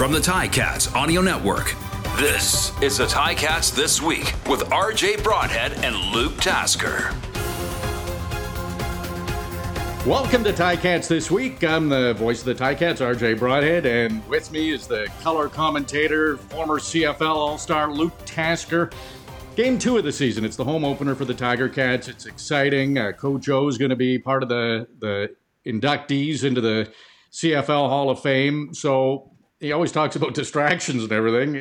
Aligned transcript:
From 0.00 0.12
the 0.12 0.18
Ticats 0.18 0.94
Audio 0.94 1.20
Network, 1.20 1.74
this 2.16 2.72
is 2.80 2.96
the 2.96 3.04
Ticats 3.04 3.76
This 3.76 4.00
Week 4.00 4.32
with 4.48 4.60
RJ 4.70 5.22
Broadhead 5.22 5.72
and 5.84 5.94
Luke 5.94 6.38
Tasker. 6.38 7.12
Welcome 10.08 10.42
to 10.44 10.54
Ticats 10.54 11.06
This 11.06 11.30
Week. 11.30 11.62
I'm 11.62 11.90
the 11.90 12.14
voice 12.14 12.40
of 12.40 12.46
the 12.46 12.54
Ticats, 12.54 13.02
RJ 13.02 13.38
Broadhead, 13.38 13.84
and 13.84 14.26
with 14.26 14.50
me 14.50 14.70
is 14.70 14.86
the 14.86 15.06
color 15.20 15.50
commentator, 15.50 16.38
former 16.38 16.78
CFL 16.78 17.36
All 17.36 17.58
Star 17.58 17.92
Luke 17.92 18.14
Tasker. 18.24 18.88
Game 19.54 19.78
two 19.78 19.98
of 19.98 20.04
the 20.04 20.12
season. 20.12 20.46
It's 20.46 20.56
the 20.56 20.64
home 20.64 20.82
opener 20.82 21.14
for 21.14 21.26
the 21.26 21.34
Tiger 21.34 21.68
Cats. 21.68 22.08
It's 22.08 22.24
exciting. 22.24 22.96
Uh, 22.96 23.12
Coach 23.12 23.50
O 23.50 23.68
is 23.68 23.76
going 23.76 23.90
to 23.90 23.96
be 23.96 24.18
part 24.18 24.42
of 24.42 24.48
the 24.48 24.88
the 24.98 25.36
inductees 25.66 26.42
into 26.42 26.62
the 26.62 26.90
CFL 27.32 27.90
Hall 27.90 28.08
of 28.08 28.22
Fame. 28.22 28.72
So 28.72 29.29
he 29.60 29.72
always 29.72 29.92
talks 29.92 30.16
about 30.16 30.34
distractions 30.34 31.04
and 31.04 31.12
everything. 31.12 31.54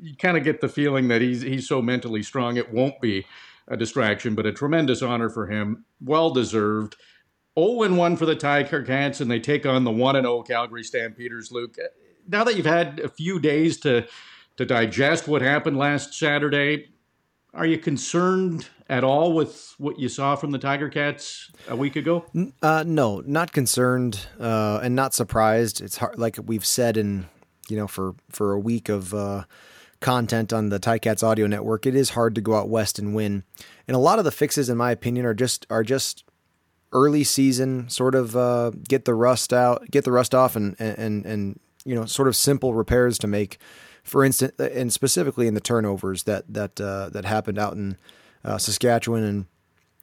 You 0.00 0.14
kind 0.16 0.36
of 0.36 0.44
get 0.44 0.60
the 0.60 0.68
feeling 0.68 1.08
that 1.08 1.20
he's 1.20 1.42
he's 1.42 1.66
so 1.66 1.82
mentally 1.82 2.22
strong 2.22 2.56
it 2.56 2.72
won't 2.72 3.00
be 3.00 3.26
a 3.66 3.76
distraction, 3.76 4.34
but 4.34 4.46
a 4.46 4.52
tremendous 4.52 5.02
honor 5.02 5.28
for 5.28 5.46
him. 5.46 5.84
Well 6.00 6.30
deserved. 6.30 6.96
0 7.58 7.92
1 7.92 8.16
for 8.16 8.24
the 8.24 8.36
Tiger 8.36 8.82
Cats, 8.82 9.20
and 9.20 9.28
they 9.28 9.40
take 9.40 9.66
on 9.66 9.82
the 9.82 9.90
1 9.90 10.14
0 10.14 10.42
Calgary 10.42 10.84
Stampeders. 10.84 11.50
Luke, 11.50 11.76
now 12.28 12.44
that 12.44 12.56
you've 12.56 12.66
had 12.66 13.00
a 13.00 13.08
few 13.08 13.40
days 13.40 13.78
to 13.80 14.06
to 14.56 14.64
digest 14.64 15.26
what 15.26 15.42
happened 15.42 15.76
last 15.76 16.14
Saturday, 16.14 16.90
are 17.54 17.66
you 17.66 17.78
concerned 17.78 18.68
at 18.88 19.04
all 19.04 19.32
with 19.32 19.74
what 19.78 19.98
you 19.98 20.08
saw 20.08 20.36
from 20.36 20.50
the 20.50 20.58
Tiger 20.58 20.88
Cats 20.88 21.50
a 21.68 21.76
week 21.76 21.96
ago? 21.96 22.26
Uh, 22.62 22.84
no, 22.86 23.22
not 23.24 23.52
concerned, 23.52 24.26
uh, 24.40 24.80
and 24.82 24.94
not 24.94 25.14
surprised. 25.14 25.80
It's 25.80 25.96
hard, 25.96 26.18
like 26.18 26.38
we've 26.44 26.66
said 26.66 26.96
in 26.96 27.26
you 27.68 27.76
know 27.76 27.86
for 27.86 28.14
for 28.30 28.52
a 28.52 28.58
week 28.60 28.88
of 28.88 29.14
uh, 29.14 29.44
content 30.00 30.52
on 30.52 30.68
the 30.68 30.80
Ticats 30.80 31.22
audio 31.22 31.46
network. 31.46 31.86
It 31.86 31.94
is 31.94 32.10
hard 32.10 32.34
to 32.34 32.40
go 32.40 32.54
out 32.54 32.68
west 32.68 32.98
and 32.98 33.14
win, 33.14 33.44
and 33.86 33.94
a 33.94 34.00
lot 34.00 34.18
of 34.18 34.24
the 34.24 34.30
fixes, 34.30 34.68
in 34.68 34.76
my 34.76 34.90
opinion, 34.90 35.26
are 35.26 35.34
just 35.34 35.66
are 35.70 35.82
just 35.82 36.24
early 36.92 37.22
season 37.22 37.88
sort 37.88 38.14
of 38.14 38.36
uh, 38.36 38.70
get 38.88 39.04
the 39.04 39.14
rust 39.14 39.52
out, 39.52 39.90
get 39.90 40.04
the 40.04 40.12
rust 40.12 40.34
off, 40.34 40.56
and 40.56 40.76
and 40.78 41.24
and 41.24 41.60
you 41.84 41.94
know 41.94 42.04
sort 42.04 42.28
of 42.28 42.36
simple 42.36 42.74
repairs 42.74 43.18
to 43.18 43.26
make. 43.26 43.58
For 44.04 44.24
instance, 44.24 44.58
and 44.58 44.90
specifically 44.90 45.48
in 45.48 45.54
the 45.54 45.60
turnovers 45.60 46.22
that 46.22 46.44
that 46.52 46.80
uh, 46.80 47.10
that 47.10 47.24
happened 47.24 47.58
out 47.58 47.74
in 47.74 47.98
uh, 48.44 48.56
Saskatchewan, 48.56 49.22
and 49.22 49.46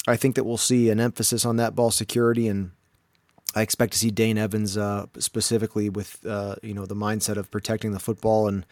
I 0.08 0.16
think 0.16 0.36
that 0.36 0.44
we'll 0.44 0.58
see 0.58 0.90
an 0.90 1.00
emphasis 1.00 1.46
on 1.46 1.58
that 1.58 1.76
ball 1.76 1.90
security 1.90 2.48
and 2.48 2.72
I 3.56 3.62
expect 3.62 3.94
to 3.94 4.00
see 4.00 4.12
Dane 4.12 4.38
Evans 4.38 4.78
uh, 4.78 5.06
specifically 5.18 5.90
with 5.90 6.24
uh, 6.26 6.56
you 6.62 6.74
know 6.74 6.86
the 6.86 6.96
mindset 6.96 7.38
of 7.38 7.50
protecting 7.50 7.94
the 7.94 8.00
football 8.00 8.48
and 8.48 8.66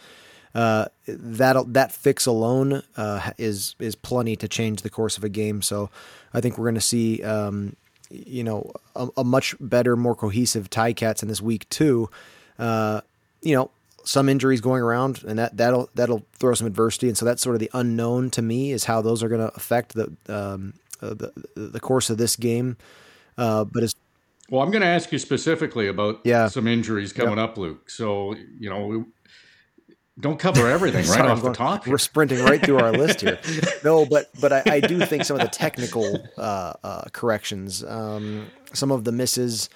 uh, 0.54 0.86
that 1.08 1.74
that 1.74 1.92
fix 1.92 2.26
alone 2.26 2.84
uh, 2.98 3.32
is 3.38 3.76
is 3.80 3.96
plenty 3.96 4.36
to 4.36 4.48
change 4.48 4.82
the 4.82 4.90
course 4.90 5.18
of 5.18 5.24
a 5.24 5.30
game. 5.30 5.62
So 5.62 5.90
I 6.34 6.42
think 6.42 6.58
we're 6.58 6.66
going 6.66 6.76
to 6.76 6.82
see 6.82 7.24
um, 7.24 7.76
you 8.10 8.44
know 8.44 8.72
a, 8.96 9.08
a, 9.18 9.24
much 9.24 9.56
better, 9.60 9.96
more 9.96 10.16
cohesive 10.16 10.70
Ticats 10.70 11.24
in 11.24 11.30
this 11.30 11.42
week 11.42 11.68
too. 11.70 12.10
Uh, 12.60 13.02
you 13.42 13.56
know 13.56 13.72
some 14.06 14.28
injuries 14.28 14.60
going 14.60 14.84
around, 14.84 15.24
and 15.26 15.40
that 15.40 15.56
that'll 15.56 15.90
that'll 15.96 16.26
throw 16.34 16.54
some 16.54 16.68
adversity, 16.68 17.08
and 17.08 17.18
so 17.18 17.26
that's 17.26 17.42
sort 17.42 17.56
of 17.56 17.60
the 17.60 17.72
unknown 17.74 18.30
to 18.32 18.42
me 18.42 18.72
is 18.72 18.84
how 18.84 19.02
those 19.02 19.24
are 19.24 19.30
going 19.30 19.42
to 19.42 19.56
affect 19.56 19.96
the 19.96 20.12
um, 20.28 20.74
uh, 21.02 21.14
the 21.14 21.32
the 21.56 21.80
course 21.80 22.10
of 22.10 22.18
this 22.18 22.36
game. 22.36 22.78
but 23.38 23.82
as 23.82 23.96
well, 24.54 24.62
I'm 24.62 24.70
going 24.70 24.84
to 24.84 24.88
ask 24.88 25.12
you 25.12 25.18
specifically 25.18 25.88
about 25.88 26.22
yeah. 26.24 26.48
some 26.48 26.68
injuries 26.68 27.12
coming 27.12 27.38
yep. 27.38 27.50
up, 27.50 27.58
Luke. 27.58 27.90
So, 27.90 28.36
you 28.60 28.70
know, 28.70 29.08
don't 30.20 30.38
cover 30.38 30.70
everything 30.70 31.08
right 31.10 31.22
off 31.22 31.42
going, 31.42 31.54
the 31.54 31.58
top. 31.58 31.88
We're 31.88 31.98
sprinting 31.98 32.46
right 32.46 32.64
through 32.64 32.78
our 32.78 32.92
list 32.92 33.22
here. 33.22 33.40
No, 33.84 34.06
but 34.06 34.30
but 34.40 34.54
I, 34.54 34.64
I, 34.68 34.80
do 34.80 35.04
think 35.08 35.26
some 35.26 35.38
of 35.38 35.42
the 35.42 35.50
technical 35.50 36.24
uh, 36.38 36.74
uh, 36.84 37.06
corrections, 37.12 37.84
um, 37.84 38.46
some 38.74 38.92
of 38.92 39.06
the 39.06 39.12
misses 39.12 39.70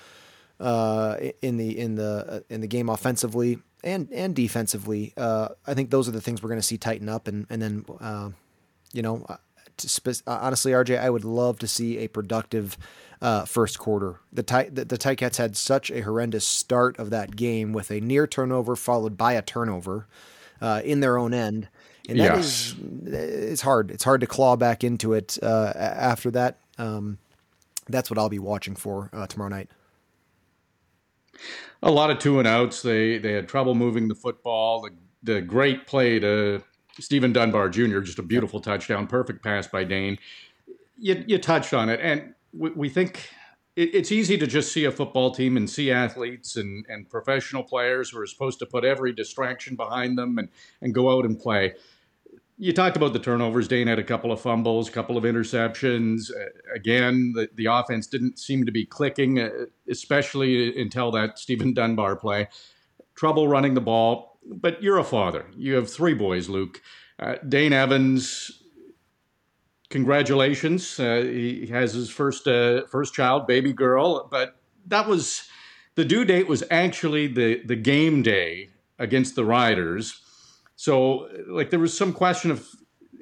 uh, 0.59 1.17
in 1.41 1.57
the 1.57 1.79
in 1.79 1.95
the 1.95 2.25
uh, 2.29 2.39
in 2.51 2.61
the 2.61 2.67
game 2.67 2.87
offensively 2.87 3.57
and 3.83 4.07
and 4.13 4.35
defensively, 4.35 5.11
uh, 5.17 5.49
I 5.65 5.73
think 5.73 5.89
those 5.89 6.07
are 6.07 6.11
the 6.11 6.21
things 6.21 6.43
we're 6.43 6.49
going 6.49 6.61
to 6.61 6.67
see 6.67 6.77
tighten 6.77 7.09
up, 7.09 7.27
and 7.27 7.47
and 7.49 7.63
then 7.63 7.85
uh, 7.99 8.29
you 8.93 9.01
know, 9.01 9.25
spe- 9.79 10.21
honestly, 10.27 10.71
RJ, 10.71 10.99
I 10.99 11.09
would 11.09 11.25
love 11.25 11.57
to 11.59 11.67
see 11.67 11.97
a 11.97 12.07
productive 12.07 12.77
uh, 13.21 13.45
first 13.45 13.79
quarter. 13.79 14.19
The, 14.31 14.43
Ty- 14.43 14.69
the, 14.69 14.85
the 14.85 14.97
Ticats 14.97 15.37
had 15.37 15.55
such 15.55 15.89
a 15.91 16.01
horrendous 16.01 16.47
start 16.47 16.99
of 16.99 17.09
that 17.09 17.35
game 17.35 17.73
with 17.73 17.91
a 17.91 17.99
near 17.99 18.27
turnover 18.27 18.75
followed 18.75 19.17
by 19.17 19.33
a 19.33 19.41
turnover 19.41 20.07
uh, 20.61 20.81
in 20.83 20.99
their 20.99 21.17
own 21.17 21.33
end. 21.33 21.67
And 22.09 22.19
that 22.19 22.35
yes. 22.35 22.45
is, 22.45 22.75
it's 23.05 23.61
hard. 23.61 23.91
It's 23.91 24.03
hard 24.03 24.21
to 24.21 24.27
claw 24.27 24.55
back 24.55 24.83
into 24.83 25.13
it 25.13 25.37
uh, 25.43 25.73
after 25.75 26.31
that. 26.31 26.57
Um, 26.77 27.17
that's 27.89 28.09
what 28.09 28.17
I'll 28.17 28.29
be 28.29 28.39
watching 28.39 28.75
for 28.75 29.09
uh, 29.11 29.27
tomorrow 29.27 29.49
night. 29.49 29.69
A 31.83 31.91
lot 31.91 32.09
of 32.09 32.19
two 32.19 32.39
and 32.39 32.47
outs. 32.47 32.81
They 32.81 33.17
they 33.17 33.33
had 33.33 33.47
trouble 33.47 33.75
moving 33.75 34.07
the 34.07 34.15
football. 34.15 34.81
The 34.81 34.91
the 35.21 35.41
great 35.41 35.85
play 35.85 36.19
to 36.19 36.63
Steven 36.99 37.33
Dunbar 37.33 37.69
Jr. 37.69 37.99
Just 37.99 38.19
a 38.19 38.23
beautiful 38.23 38.59
touchdown, 38.59 39.05
perfect 39.07 39.43
pass 39.43 39.67
by 39.67 39.83
Dane. 39.83 40.17
You 40.97 41.23
you 41.27 41.37
touched 41.37 41.73
on 41.73 41.89
it, 41.89 41.99
and 42.01 42.33
we, 42.53 42.69
we 42.71 42.89
think 42.89 43.29
it, 43.75 43.93
it's 43.93 44.11
easy 44.11 44.37
to 44.37 44.47
just 44.47 44.73
see 44.73 44.85
a 44.85 44.91
football 44.91 45.31
team 45.31 45.55
and 45.55 45.69
see 45.69 45.91
athletes 45.91 46.57
and, 46.57 46.85
and 46.89 47.09
professional 47.09 47.63
players 47.63 48.09
who 48.09 48.19
are 48.19 48.27
supposed 48.27 48.59
to 48.59 48.65
put 48.65 48.83
every 48.83 49.13
distraction 49.13 49.75
behind 49.75 50.17
them 50.17 50.37
and, 50.37 50.49
and 50.81 50.93
go 50.93 51.15
out 51.15 51.25
and 51.25 51.39
play. 51.39 51.75
You 52.59 52.73
talked 52.73 52.97
about 52.97 53.13
the 53.13 53.19
turnovers. 53.19 53.67
Dane 53.67 53.87
had 53.87 53.99
a 53.99 54.03
couple 54.03 54.31
of 54.31 54.41
fumbles, 54.41 54.89
a 54.89 54.91
couple 54.91 55.15
of 55.15 55.23
interceptions. 55.23 56.31
Uh, 56.31 56.49
again, 56.73 57.33
the, 57.35 57.47
the 57.53 57.67
offense 57.67 58.07
didn't 58.07 58.39
seem 58.39 58.65
to 58.65 58.71
be 58.71 58.83
clicking, 58.83 59.39
uh, 59.39 59.49
especially 59.87 60.81
until 60.81 61.11
that 61.11 61.37
Steven 61.37 61.73
Dunbar 61.73 62.15
play. 62.15 62.47
Trouble 63.15 63.47
running 63.47 63.75
the 63.75 63.81
ball. 63.81 64.39
But 64.49 64.81
you're 64.81 64.97
a 64.97 65.03
father. 65.03 65.45
You 65.55 65.75
have 65.75 65.91
three 65.91 66.13
boys, 66.13 66.49
Luke. 66.49 66.81
Uh, 67.19 67.35
Dane 67.47 67.73
Evans 67.73 68.63
congratulations. 69.89 70.99
Uh, 70.99 71.21
he 71.23 71.67
has 71.67 71.93
his 71.93 72.09
first 72.09 72.47
uh, 72.47 72.85
first 72.87 73.13
child, 73.13 73.47
baby 73.47 73.73
girl. 73.73 74.27
But 74.29 74.55
that 74.85 75.07
was 75.07 75.47
the 75.95 76.05
due 76.05 76.25
date 76.25 76.47
was 76.47 76.63
actually 76.69 77.27
the 77.27 77.61
the 77.63 77.75
game 77.75 78.21
day 78.21 78.69
against 78.99 79.35
the 79.35 79.45
Riders. 79.45 80.21
So 80.75 81.29
like 81.47 81.69
there 81.69 81.79
was 81.79 81.97
some 81.97 82.13
question 82.13 82.51
of 82.51 82.67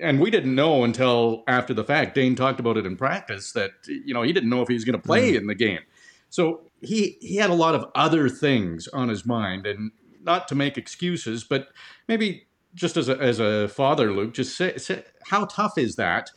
and 0.01 0.19
we 0.19 0.29
didn't 0.29 0.53
know 0.53 0.83
until 0.83 1.43
after 1.47 1.73
the 1.73 1.83
fact. 1.83 2.15
Dane 2.15 2.35
talked 2.35 2.59
about 2.59 2.77
it 2.77 2.85
in 2.85 2.97
practice 2.97 3.51
that 3.53 3.71
you 3.87 4.13
know 4.13 4.23
he 4.23 4.33
didn't 4.33 4.49
know 4.49 4.61
if 4.61 4.67
he 4.67 4.73
was 4.73 4.85
going 4.85 4.99
to 4.99 5.05
play 5.05 5.33
mm. 5.33 5.37
in 5.37 5.47
the 5.47 5.55
game. 5.55 5.81
So 6.29 6.61
he 6.81 7.17
he 7.21 7.37
had 7.37 7.49
a 7.49 7.55
lot 7.55 7.75
of 7.75 7.89
other 7.95 8.29
things 8.29 8.87
on 8.89 9.09
his 9.09 9.25
mind, 9.25 9.65
and 9.65 9.91
not 10.21 10.47
to 10.49 10.55
make 10.55 10.77
excuses, 10.77 11.43
but 11.43 11.69
maybe 12.07 12.47
just 12.73 12.97
as 12.97 13.07
a 13.07 13.17
as 13.17 13.39
a 13.39 13.67
father, 13.69 14.11
Luke, 14.11 14.33
just 14.33 14.57
say, 14.57 14.77
say 14.77 15.03
how 15.29 15.45
tough 15.45 15.77
is 15.77 15.95
that 15.95 16.31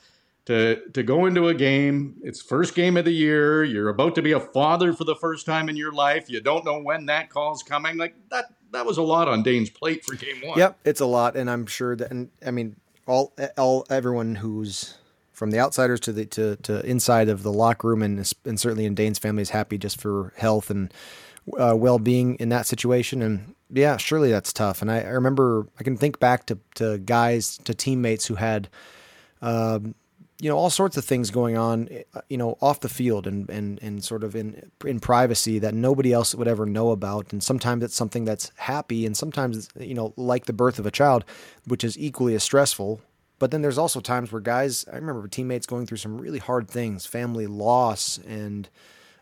to 0.48 0.81
to 0.94 1.03
go 1.03 1.26
into 1.26 1.48
a 1.48 1.54
game. 1.54 2.16
It's 2.22 2.41
first 2.41 2.75
game 2.75 2.97
of 2.97 3.04
the 3.04 3.12
year. 3.12 3.64
You're 3.64 3.91
about 3.91 4.14
to 4.14 4.22
be 4.22 4.32
a 4.32 4.41
father 4.41 4.94
for 4.94 5.04
the 5.04 5.14
first 5.14 5.44
time 5.44 5.69
in 5.69 5.76
your 5.76 5.92
life. 5.92 6.31
You 6.31 6.41
don't 6.41 6.64
know 6.64 6.81
when 6.81 7.04
that 7.06 7.28
call's 7.28 7.62
coming. 7.62 7.98
Like 7.98 8.14
that 8.31 8.47
that 8.72 8.86
was 8.86 8.97
a 8.97 9.03
lot 9.03 9.28
on 9.28 9.42
Dane's 9.42 9.69
plate 9.69 10.06
for 10.06 10.16
game 10.16 10.41
one. 10.42 10.59
Yep, 10.59 10.78
it's 10.86 11.03
a 11.03 11.06
lot, 11.06 11.36
and 11.36 11.50
I'm 11.50 11.66
sure 11.66 11.94
that. 11.97 12.10
And 12.10 12.31
I 12.44 12.50
mean, 12.50 12.76
all 13.06 13.34
all 13.59 13.84
everyone 13.91 14.36
who's 14.36 14.97
from 15.32 15.50
the 15.50 15.59
outsiders 15.59 16.00
to 16.00 16.12
the 16.14 16.25
to, 16.25 16.56
to 16.56 16.84
inside 16.86 17.28
of 17.28 17.42
the 17.42 17.53
locker 17.53 17.88
room, 17.88 18.00
and 18.00 18.19
and 18.47 18.59
certainly 18.59 18.86
in 18.86 18.94
Dane's 18.94 19.19
family 19.19 19.42
is 19.42 19.50
happy 19.50 19.76
just 19.76 20.00
for 20.00 20.32
health 20.38 20.70
and 20.70 20.94
uh, 21.59 21.74
well 21.77 21.98
being 21.98 22.36
in 22.36 22.48
that 22.48 22.66
situation. 22.66 23.21
And 23.21 23.54
yeah, 23.68 23.98
surely 23.98 24.30
that's 24.30 24.54
tough. 24.54 24.80
And 24.80 24.91
I, 24.91 25.00
I 25.03 25.10
remember 25.10 25.68
I 25.78 25.83
can 25.83 25.98
think 25.98 26.18
back 26.18 26.47
to 26.47 26.59
to 26.77 26.97
guys 26.97 27.59
to 27.59 27.74
teammates 27.74 28.24
who 28.24 28.36
had. 28.36 28.71
Um, 29.42 29.95
you 30.40 30.48
know 30.48 30.56
all 30.56 30.70
sorts 30.70 30.96
of 30.96 31.04
things 31.04 31.30
going 31.30 31.56
on 31.56 31.88
uh, 32.14 32.20
you 32.28 32.36
know 32.36 32.56
off 32.60 32.80
the 32.80 32.88
field 32.88 33.26
and 33.26 33.48
and 33.50 33.82
and 33.82 34.04
sort 34.04 34.22
of 34.22 34.36
in 34.36 34.70
in 34.84 35.00
privacy 35.00 35.58
that 35.58 35.74
nobody 35.74 36.12
else 36.12 36.34
would 36.34 36.48
ever 36.48 36.66
know 36.66 36.90
about. 36.90 37.32
And 37.32 37.42
sometimes 37.42 37.82
it's 37.82 37.94
something 37.94 38.24
that's 38.24 38.52
happy 38.56 39.06
and 39.06 39.16
sometimes 39.16 39.68
you 39.78 39.94
know 39.94 40.12
like 40.16 40.46
the 40.46 40.52
birth 40.52 40.78
of 40.78 40.86
a 40.86 40.90
child 40.90 41.24
which 41.66 41.84
is 41.84 41.98
equally 41.98 42.34
as 42.34 42.42
stressful. 42.42 43.00
But 43.40 43.52
then 43.52 43.62
there's 43.62 43.78
also 43.78 44.00
times 44.00 44.32
where 44.32 44.40
guys 44.40 44.84
i 44.92 44.96
remember 44.96 45.26
teammates 45.28 45.66
going 45.66 45.86
through 45.86 45.98
some 45.98 46.20
really 46.20 46.40
hard 46.40 46.68
things 46.68 47.06
family 47.06 47.46
loss 47.46 48.18
and 48.26 48.68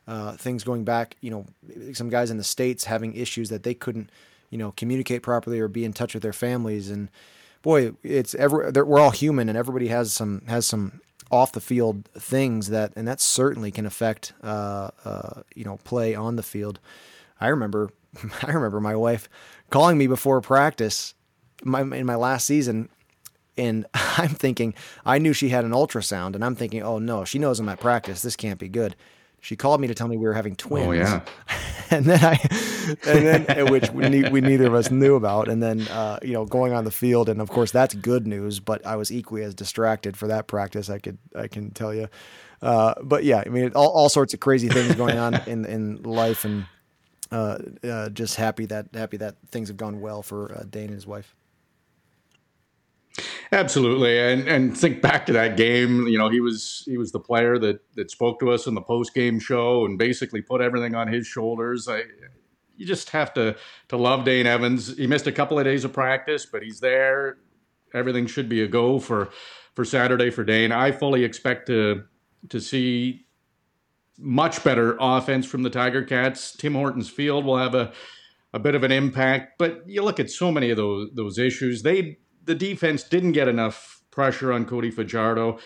uh, 0.08 0.36
things 0.36 0.64
going 0.64 0.84
back 0.84 1.16
you 1.20 1.30
know 1.30 1.44
some 1.92 2.08
guys 2.08 2.30
in 2.30 2.38
the 2.38 2.44
states 2.44 2.84
having 2.84 3.14
issues 3.14 3.48
that 3.50 3.62
they 3.62 3.74
couldn't 3.74 4.10
you 4.50 4.58
know 4.58 4.72
communicate 4.72 5.22
properly 5.22 5.60
or 5.60 5.68
be 5.68 5.84
in 5.84 5.92
touch 5.92 6.14
with 6.14 6.22
their 6.22 6.32
families. 6.32 6.90
And 6.90 7.10
boy, 7.62 7.92
it's 8.02 8.34
every 8.34 8.70
we're 8.70 8.98
all 8.98 9.10
human, 9.10 9.48
and 9.48 9.58
everybody 9.58 9.88
has 9.88 10.12
some 10.12 10.42
has 10.46 10.66
some 10.66 11.00
off 11.30 11.52
the 11.52 11.60
field 11.60 12.08
things 12.16 12.68
that, 12.68 12.92
and 12.96 13.06
that 13.08 13.20
certainly 13.20 13.70
can 13.70 13.86
affect, 13.86 14.32
uh, 14.42 14.90
uh, 15.04 15.42
you 15.54 15.64
know, 15.64 15.78
play 15.84 16.14
on 16.14 16.36
the 16.36 16.42
field. 16.42 16.78
I 17.40 17.48
remember, 17.48 17.90
I 18.42 18.52
remember 18.52 18.80
my 18.80 18.96
wife 18.96 19.28
calling 19.70 19.98
me 19.98 20.06
before 20.06 20.40
practice, 20.40 21.14
my 21.64 21.80
in 21.80 22.06
my 22.06 22.14
last 22.14 22.46
season, 22.46 22.88
and 23.56 23.86
I'm 23.94 24.28
thinking 24.30 24.74
I 25.04 25.18
knew 25.18 25.32
she 25.32 25.48
had 25.48 25.64
an 25.64 25.72
ultrasound, 25.72 26.34
and 26.34 26.44
I'm 26.44 26.54
thinking, 26.54 26.82
oh 26.82 26.98
no, 26.98 27.24
she 27.24 27.38
knows 27.38 27.58
I'm 27.60 27.68
at 27.68 27.80
practice. 27.80 28.22
This 28.22 28.36
can't 28.36 28.58
be 28.58 28.68
good. 28.68 28.94
She 29.40 29.56
called 29.56 29.80
me 29.80 29.86
to 29.88 29.94
tell 29.94 30.08
me 30.08 30.16
we 30.16 30.26
were 30.26 30.34
having 30.34 30.56
twins. 30.56 30.86
Oh 30.88 30.92
yeah. 30.92 31.20
and 31.90 32.04
then 32.04 32.24
I, 32.24 32.38
and 33.06 33.46
then 33.46 33.66
which 33.70 33.90
we, 33.90 34.08
ne- 34.08 34.30
we 34.30 34.40
neither 34.40 34.66
of 34.66 34.74
us 34.74 34.90
knew 34.90 35.14
about, 35.14 35.48
and 35.48 35.62
then 35.62 35.82
uh, 35.88 36.18
you 36.22 36.32
know 36.32 36.44
going 36.44 36.72
on 36.72 36.84
the 36.84 36.90
field, 36.90 37.28
and 37.28 37.40
of 37.40 37.50
course 37.50 37.70
that's 37.70 37.94
good 37.94 38.26
news. 38.26 38.60
But 38.60 38.84
I 38.86 38.96
was 38.96 39.12
equally 39.12 39.42
as 39.42 39.54
distracted 39.54 40.16
for 40.16 40.28
that 40.28 40.46
practice. 40.46 40.90
I 40.90 40.98
could 40.98 41.18
I 41.34 41.48
can 41.48 41.70
tell 41.70 41.94
you. 41.94 42.08
Uh, 42.62 42.94
but 43.02 43.24
yeah, 43.24 43.42
I 43.44 43.48
mean 43.48 43.72
all, 43.74 43.90
all 43.90 44.08
sorts 44.08 44.34
of 44.34 44.40
crazy 44.40 44.68
things 44.68 44.94
going 44.94 45.18
on 45.18 45.34
in 45.46 45.64
in 45.64 46.02
life, 46.02 46.44
and 46.44 46.66
uh, 47.30 47.58
uh, 47.84 48.08
just 48.10 48.36
happy 48.36 48.66
that 48.66 48.88
happy 48.94 49.18
that 49.18 49.36
things 49.48 49.68
have 49.68 49.76
gone 49.76 50.00
well 50.00 50.22
for 50.22 50.52
uh, 50.52 50.64
Dane 50.68 50.86
and 50.86 50.94
his 50.94 51.06
wife. 51.06 51.34
Absolutely, 53.52 54.18
and 54.18 54.46
and 54.48 54.76
think 54.76 55.00
back 55.00 55.26
to 55.26 55.32
that 55.32 55.56
game. 55.56 56.06
You 56.06 56.18
know, 56.18 56.28
he 56.28 56.40
was 56.40 56.82
he 56.86 56.98
was 56.98 57.12
the 57.12 57.20
player 57.20 57.58
that 57.58 57.80
that 57.94 58.10
spoke 58.10 58.40
to 58.40 58.50
us 58.50 58.66
in 58.66 58.74
the 58.74 58.82
post 58.82 59.14
game 59.14 59.38
show 59.38 59.84
and 59.84 59.98
basically 59.98 60.42
put 60.42 60.60
everything 60.60 60.94
on 60.94 61.08
his 61.08 61.26
shoulders. 61.26 61.88
I, 61.88 62.02
you 62.76 62.86
just 62.86 63.10
have 63.10 63.32
to 63.34 63.56
to 63.88 63.96
love 63.96 64.24
Dane 64.24 64.46
Evans. 64.46 64.96
He 64.96 65.06
missed 65.06 65.26
a 65.26 65.32
couple 65.32 65.58
of 65.58 65.64
days 65.64 65.84
of 65.84 65.92
practice, 65.92 66.44
but 66.46 66.62
he's 66.62 66.80
there. 66.80 67.38
Everything 67.94 68.26
should 68.26 68.48
be 68.48 68.62
a 68.62 68.68
go 68.68 68.98
for 68.98 69.30
for 69.74 69.84
Saturday 69.84 70.30
for 70.30 70.44
Dane. 70.44 70.72
I 70.72 70.92
fully 70.92 71.24
expect 71.24 71.66
to 71.68 72.04
to 72.48 72.60
see 72.60 73.26
much 74.18 74.64
better 74.64 74.96
offense 75.00 75.46
from 75.46 75.62
the 75.62 75.70
Tiger 75.70 76.02
Cats. 76.02 76.52
Tim 76.56 76.74
Hortons 76.74 77.08
Field 77.08 77.44
will 77.44 77.58
have 77.58 77.74
a 77.74 77.92
a 78.52 78.58
bit 78.58 78.74
of 78.74 78.82
an 78.82 78.92
impact, 78.92 79.58
but 79.58 79.82
you 79.86 80.02
look 80.02 80.18
at 80.18 80.30
so 80.30 80.50
many 80.50 80.70
of 80.70 80.76
those 80.76 81.10
those 81.14 81.38
issues. 81.38 81.82
They 81.82 82.18
the 82.46 82.54
defense 82.54 83.02
didn't 83.02 83.32
get 83.32 83.48
enough 83.48 84.02
pressure 84.10 84.52
on 84.52 84.64
Cody 84.64 84.90
Fajardo. 84.90 85.58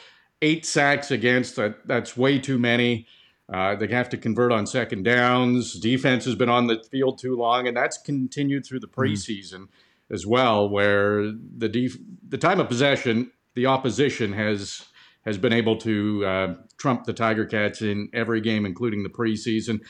Eight 0.42 0.66
sacks 0.66 1.10
against 1.10 1.56
that 1.56 1.86
that's 1.86 2.16
way 2.16 2.38
too 2.38 2.58
many. 2.58 3.06
Uh, 3.52 3.74
they 3.74 3.88
have 3.88 4.08
to 4.08 4.16
convert 4.16 4.52
on 4.52 4.66
second 4.66 5.04
downs. 5.04 5.78
Defense 5.78 6.24
has 6.24 6.34
been 6.34 6.48
on 6.48 6.66
the 6.66 6.82
field 6.90 7.18
too 7.18 7.36
long, 7.36 7.66
and 7.66 7.76
that's 7.76 7.98
continued 7.98 8.64
through 8.64 8.80
the 8.80 8.88
mm-hmm. 8.88 9.00
preseason 9.00 9.60
mm-hmm. 9.60 10.14
as 10.14 10.26
well, 10.26 10.68
where 10.68 11.32
the 11.58 11.68
def- 11.68 11.98
the 12.28 12.38
time 12.38 12.60
of 12.60 12.68
possession, 12.68 13.30
the 13.54 13.66
opposition 13.66 14.32
has 14.32 14.86
has 15.26 15.36
been 15.36 15.52
able 15.52 15.76
to 15.76 16.24
uh, 16.24 16.54
trump 16.78 17.04
the 17.04 17.12
Tiger 17.12 17.44
Cats 17.44 17.82
in 17.82 18.08
every 18.14 18.40
game, 18.40 18.64
including 18.64 19.02
the 19.02 19.10
preseason. 19.10 19.80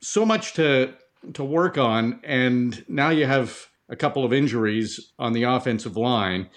So 0.00 0.26
much 0.26 0.54
to 0.54 0.94
to 1.34 1.44
work 1.44 1.78
on, 1.78 2.20
and 2.24 2.84
now 2.88 3.10
you 3.10 3.26
have 3.26 3.68
a 3.92 3.96
couple 3.96 4.24
of 4.24 4.32
injuries 4.32 5.12
on 5.18 5.34
the 5.34 5.42
offensive 5.44 5.96
line. 5.96 6.48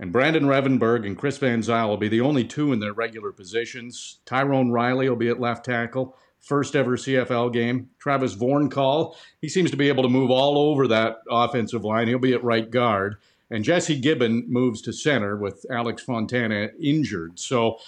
And 0.00 0.12
Brandon 0.12 0.44
Revenberg 0.44 1.06
and 1.06 1.16
Chris 1.16 1.38
Van 1.38 1.62
Zyl 1.62 1.88
will 1.88 1.96
be 1.96 2.08
the 2.08 2.20
only 2.20 2.44
two 2.44 2.72
in 2.72 2.80
their 2.80 2.92
regular 2.92 3.32
positions. 3.32 4.18
Tyrone 4.26 4.72
Riley 4.72 5.08
will 5.08 5.16
be 5.16 5.28
at 5.28 5.40
left 5.40 5.64
tackle, 5.64 6.16
first 6.40 6.74
ever 6.74 6.96
CFL 6.96 7.52
game. 7.52 7.90
Travis 7.98 8.34
Vorncall, 8.34 9.14
he 9.40 9.48
seems 9.48 9.70
to 9.70 9.76
be 9.76 9.88
able 9.88 10.02
to 10.02 10.08
move 10.08 10.30
all 10.30 10.58
over 10.58 10.88
that 10.88 11.18
offensive 11.30 11.84
line. 11.84 12.08
He'll 12.08 12.18
be 12.18 12.34
at 12.34 12.42
right 12.42 12.68
guard. 12.68 13.16
And 13.50 13.64
Jesse 13.64 14.00
Gibbon 14.00 14.46
moves 14.48 14.82
to 14.82 14.92
center 14.92 15.36
with 15.36 15.64
Alex 15.70 16.02
Fontana 16.02 16.70
injured. 16.80 17.38
So, 17.38 17.78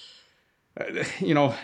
uh, 0.79 1.05
you 1.19 1.35
know, 1.35 1.55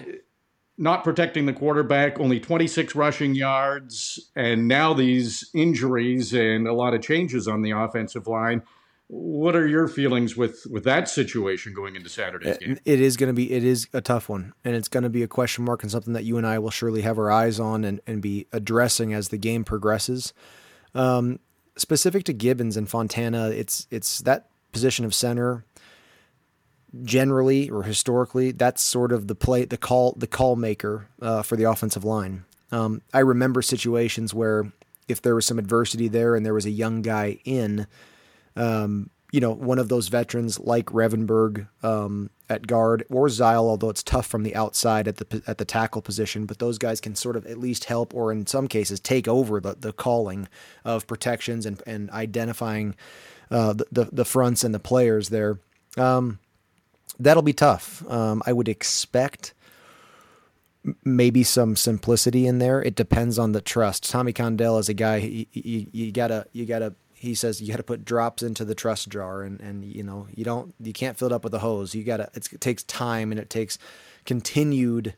not 0.79 1.03
protecting 1.03 1.45
the 1.45 1.53
quarterback, 1.53 2.21
only 2.21 2.39
26 2.39 2.95
rushing 2.95 3.35
yards, 3.35 4.31
and 4.37 4.69
now 4.69 4.95
these 4.95 5.51
injuries 5.53 6.33
and 6.33 6.69
a 6.69 6.73
lot 6.73 6.95
of 6.95 7.03
changes 7.03 7.49
on 7.49 7.63
the 7.63 7.73
offensive 7.73 8.29
line. 8.29 8.63
What 9.09 9.57
are 9.57 9.67
your 9.67 9.89
feelings 9.89 10.37
with 10.37 10.67
with 10.71 10.85
that 10.85 11.09
situation 11.09 11.73
going 11.73 11.97
into 11.97 12.09
Saturday's 12.11 12.59
game? 12.59 12.79
It 12.85 13.01
is 13.01 13.17
going 13.17 13.29
to 13.29 13.35
be 13.35 13.51
it 13.51 13.65
is 13.65 13.89
a 13.93 14.03
tough 14.03 14.29
one, 14.29 14.53
and 14.65 14.77
it's 14.77 14.89
going 14.89 15.03
to 15.03 15.11
be 15.11 15.23
a 15.23 15.29
question 15.29 15.65
mark 15.65 15.83
and 15.83 15.91
something 15.91 16.13
that 16.13 16.25
you 16.25 16.37
and 16.37 16.47
I 16.47 16.59
will 16.59 16.71
surely 16.71 17.01
have 17.01 17.19
our 17.19 17.31
eyes 17.31 17.59
on 17.59 17.85
and, 17.85 18.01
and 18.07 18.21
be 18.21 18.47
addressing 18.53 19.15
as 19.15 19.31
the 19.31 19.39
game 19.39 19.65
progresses. 19.65 20.35
Um, 20.95 21.41
specific 21.77 22.25
to 22.25 22.35
Gibbons 22.35 22.77
and 22.77 22.89
Fontana, 22.89 23.49
it's 23.49 23.87
it's 23.91 24.19
that 24.21 24.51
position 24.73 25.07
of 25.07 25.15
center 25.15 25.65
generally 27.03 27.71
or 27.71 27.83
historically, 27.83 28.53
that's 28.53 28.83
sort 28.83 29.13
of 29.13 29.29
the 29.29 29.35
play, 29.35 29.65
the 29.65 29.77
call, 29.77 30.15
the 30.17 30.27
call 30.27 30.57
maker 30.57 31.09
uh, 31.21 31.43
for 31.43 31.57
the 31.57 31.65
offensive 31.65 32.05
line. 32.05 32.45
Um, 32.71 33.03
I 33.15 33.21
remember 33.21 33.63
situations 33.63 34.35
where 34.35 34.73
if 35.09 35.23
there 35.23 35.35
was 35.35 35.47
some 35.47 35.59
adversity 35.59 36.09
there 36.09 36.35
and 36.35 36.45
there 36.45 36.55
was 36.55 36.67
a 36.67 36.71
young 36.71 37.03
guy 37.03 37.39
in, 37.45 37.87
um, 38.57 39.11
you 39.33 39.41
know, 39.41 39.53
one 39.53 39.79
of 39.79 39.89
those 39.89 40.09
veterans 40.09 40.59
like 40.59 40.87
Revenberg 40.87 41.69
um, 41.83 42.31
at 42.49 42.67
guard 42.67 43.05
or 43.11 43.29
Zyl, 43.29 43.69
although 43.69 43.91
it's 43.91 44.03
tough 44.03 44.27
from 44.27 44.43
the 44.43 44.57
outside 44.57 45.07
at 45.07 45.17
the 45.17 45.43
at 45.47 45.59
the 45.59 45.65
tackle 45.67 46.01
position, 46.01 46.47
but 46.47 46.59
those 46.59 46.79
guys 46.79 47.01
can 47.01 47.15
sort 47.15 47.37
of 47.37 47.47
at 47.47 47.59
least 47.59 47.85
help, 47.85 48.15
or 48.15 48.33
in 48.33 48.47
some 48.47 48.69
cases 48.69 49.01
take 49.01 49.29
over 49.29 49.61
the, 49.61 49.77
the 49.79 49.93
calling 49.93 50.49
of 50.85 51.07
protections 51.07 51.67
and 51.67 51.83
and 51.87 52.11
identifying 52.11 52.95
uh, 53.51 53.75
the, 53.75 53.87
the, 53.93 54.05
the 54.13 54.25
fronts 54.25 54.65
and 54.65 54.75
the 54.75 54.79
players 54.79 55.29
there. 55.29 55.59
Um, 55.97 56.39
that'll 57.19 57.43
be 57.43 57.53
tough. 57.53 58.09
Um, 58.09 58.43
I 58.47 58.53
would 58.53 58.69
expect 58.69 59.55
maybe 61.05 61.43
some 61.43 61.77
simplicity 61.77 62.47
in 62.47 62.59
there. 62.59 62.83
It 62.83 62.95
depends 62.95 63.39
on 63.39 63.53
the 63.53 63.61
trust. 63.61 64.09
Tommy 64.11 64.33
Condell 64.33 64.79
is 64.79 64.89
a 64.89 64.95
guy 64.95 65.17
you, 65.17 65.47
you, 65.53 65.87
you 65.93 66.13
gotta 66.13 66.47
you 66.53 66.67
gotta 66.67 66.95
he 67.15 67.35
says 67.35 67.61
you 67.61 67.69
gotta 67.71 67.83
put 67.83 68.05
drops 68.05 68.43
into 68.43 68.65
the 68.65 68.75
trust 68.75 69.09
jar 69.09 69.43
and 69.43 69.61
and 69.61 69.85
you 69.85 70.03
know 70.03 70.27
you 70.35 70.45
don't 70.45 70.75
you 70.81 70.93
can't 70.93 71.19
fill 71.19 71.27
it 71.27 71.33
up 71.33 71.45
with 71.45 71.55
a 71.55 71.59
hose. 71.59 71.95
You 71.95 72.05
gotta 72.05 72.31
it 72.35 72.49
takes 72.61 72.83
time 72.85 73.33
and 73.33 73.41
it 73.41 73.51
takes 73.51 73.79
continued 74.25 75.15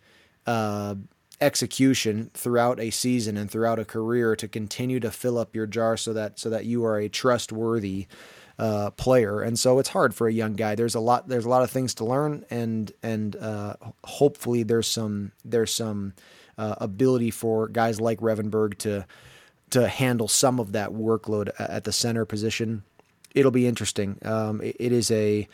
uh, 0.47 0.94
execution 1.41 2.31
throughout 2.35 2.81
a 2.81 2.91
season 2.91 3.37
and 3.37 3.50
throughout 3.50 3.79
a 3.79 3.85
career 3.85 4.37
to 4.37 4.49
continue 4.49 5.00
to 5.00 5.11
fill 5.11 5.38
up 5.38 5.55
your 5.55 5.67
jar 5.67 5.97
so 5.97 6.12
that 6.12 6.38
so 6.38 6.50
that 6.50 6.64
you 6.64 6.85
are 6.85 6.99
a 6.99 7.08
trustworthy 7.08 8.06
uh, 8.61 8.91
player, 8.91 9.41
and 9.41 9.59
so 9.59 9.79
it's 9.79 9.89
hard 9.89 10.15
for 10.15 10.29
a 10.29 10.33
young 10.33 10.53
guy. 10.53 10.75
There's 10.75 10.95
a 10.95 11.01
lot. 11.01 11.27
There's 11.27 11.47
a 11.47 11.49
lot 11.49 11.62
of 11.62 11.71
things 11.71 11.95
to 11.95 12.05
learn, 12.05 12.45
and 12.51 12.93
and 13.03 13.35
uh, 13.37 13.77
hopefully 14.05 14.65
there's 14.65 14.87
some 14.87 15.33
there's 15.47 15.75
some 15.75 16.12
uh, 16.59 16.75
ability 16.77 17.31
for 17.31 17.69
guys 17.69 18.03
like 18.03 18.21
Revenberg 18.21 18.77
to 18.79 19.07
to 19.71 19.89
handle 19.89 20.29
some 20.29 20.61
of 20.61 20.73
that 20.73 20.90
workload 20.90 21.50
at 21.59 21.85
the 21.85 21.93
center 21.93 22.26
position. 22.26 22.83
It'll 23.35 23.50
be 23.50 23.67
interesting. 23.67 24.19
Um, 24.26 24.61
it, 24.61 24.76
it 24.79 24.93
is 24.93 25.11
a 25.11 25.49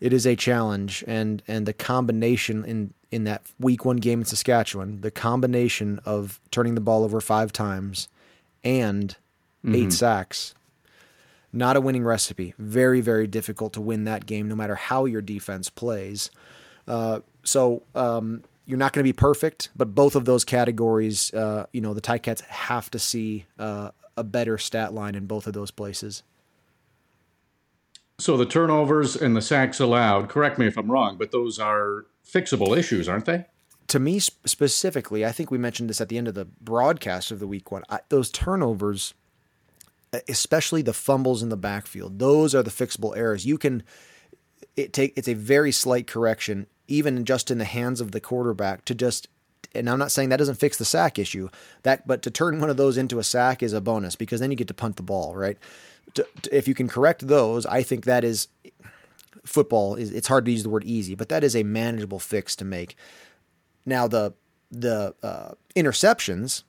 it 0.00 0.12
is 0.12 0.26
a 0.26 0.34
challenge, 0.34 1.04
and 1.06 1.44
and 1.46 1.64
the 1.64 1.72
combination 1.72 2.64
in 2.64 2.92
in 3.12 3.22
that 3.22 3.42
week 3.60 3.84
one 3.84 3.98
game 3.98 4.18
in 4.18 4.24
Saskatchewan, 4.24 5.02
the 5.02 5.12
combination 5.12 6.00
of 6.04 6.40
turning 6.50 6.74
the 6.74 6.80
ball 6.80 7.04
over 7.04 7.20
five 7.20 7.52
times 7.52 8.08
and 8.64 9.16
mm-hmm. 9.64 9.76
eight 9.76 9.92
sacks 9.92 10.56
not 11.52 11.76
a 11.76 11.80
winning 11.80 12.04
recipe. 12.04 12.54
Very, 12.58 13.00
very 13.00 13.26
difficult 13.26 13.72
to 13.74 13.80
win 13.80 14.04
that 14.04 14.26
game, 14.26 14.48
no 14.48 14.54
matter 14.54 14.74
how 14.74 15.04
your 15.04 15.22
defense 15.22 15.70
plays. 15.70 16.30
Uh, 16.86 17.20
so 17.44 17.82
um, 17.94 18.42
you're 18.66 18.78
not 18.78 18.92
going 18.92 19.04
to 19.04 19.08
be 19.08 19.14
perfect, 19.14 19.70
but 19.74 19.94
both 19.94 20.14
of 20.14 20.24
those 20.26 20.44
categories, 20.44 21.32
uh, 21.32 21.66
you 21.72 21.80
know, 21.80 21.94
the 21.94 22.00
Ticats 22.00 22.42
have 22.42 22.90
to 22.90 22.98
see 22.98 23.46
uh, 23.58 23.90
a 24.16 24.24
better 24.24 24.58
stat 24.58 24.92
line 24.92 25.14
in 25.14 25.26
both 25.26 25.46
of 25.46 25.54
those 25.54 25.70
places. 25.70 26.22
So 28.18 28.36
the 28.36 28.46
turnovers 28.46 29.14
and 29.14 29.36
the 29.36 29.42
sacks 29.42 29.78
allowed, 29.78 30.28
correct 30.28 30.58
me 30.58 30.66
if 30.66 30.76
I'm 30.76 30.90
wrong, 30.90 31.16
but 31.16 31.30
those 31.30 31.58
are 31.58 32.06
fixable 32.26 32.76
issues, 32.76 33.08
aren't 33.08 33.26
they? 33.26 33.46
To 33.86 33.98
me 33.98 34.18
specifically, 34.18 35.24
I 35.24 35.32
think 35.32 35.50
we 35.50 35.56
mentioned 35.56 35.88
this 35.88 36.00
at 36.00 36.08
the 36.10 36.18
end 36.18 36.28
of 36.28 36.34
the 36.34 36.44
broadcast 36.44 37.30
of 37.30 37.38
the 37.38 37.46
week 37.46 37.70
one. 37.70 37.84
I, 37.88 38.00
those 38.10 38.30
turnovers 38.30 39.14
especially 40.28 40.82
the 40.82 40.92
fumbles 40.92 41.42
in 41.42 41.48
the 41.48 41.56
backfield. 41.56 42.18
Those 42.18 42.54
are 42.54 42.62
the 42.62 42.70
fixable 42.70 43.16
errors. 43.16 43.46
You 43.46 43.58
can 43.58 43.82
it 44.76 44.92
take 44.92 45.12
it's 45.16 45.28
a 45.28 45.34
very 45.34 45.72
slight 45.72 46.06
correction, 46.06 46.66
even 46.86 47.24
just 47.24 47.50
in 47.50 47.58
the 47.58 47.64
hands 47.64 48.00
of 48.00 48.12
the 48.12 48.20
quarterback, 48.20 48.84
to 48.86 48.94
just 48.94 49.28
and 49.74 49.88
I'm 49.90 49.98
not 49.98 50.10
saying 50.10 50.30
that 50.30 50.38
doesn't 50.38 50.56
fix 50.56 50.78
the 50.78 50.84
sack 50.84 51.18
issue. 51.18 51.48
That 51.82 52.06
but 52.06 52.22
to 52.22 52.30
turn 52.30 52.60
one 52.60 52.70
of 52.70 52.76
those 52.76 52.96
into 52.96 53.18
a 53.18 53.24
sack 53.24 53.62
is 53.62 53.72
a 53.72 53.80
bonus 53.80 54.16
because 54.16 54.40
then 54.40 54.50
you 54.50 54.56
get 54.56 54.68
to 54.68 54.74
punt 54.74 54.96
the 54.96 55.02
ball, 55.02 55.34
right? 55.34 55.58
To, 56.14 56.26
to, 56.42 56.56
if 56.56 56.66
you 56.66 56.74
can 56.74 56.88
correct 56.88 57.26
those, 57.26 57.66
I 57.66 57.82
think 57.82 58.04
that 58.04 58.24
is 58.24 58.48
football 59.44 59.94
is 59.94 60.12
it's 60.12 60.28
hard 60.28 60.44
to 60.46 60.50
use 60.50 60.62
the 60.62 60.70
word 60.70 60.84
easy, 60.84 61.14
but 61.14 61.28
that 61.28 61.44
is 61.44 61.54
a 61.54 61.62
manageable 61.62 62.18
fix 62.18 62.56
to 62.56 62.64
make. 62.64 62.96
Now 63.84 64.08
the 64.08 64.34
the 64.70 65.14
uh, 65.22 65.52
interceptions, 65.74 66.62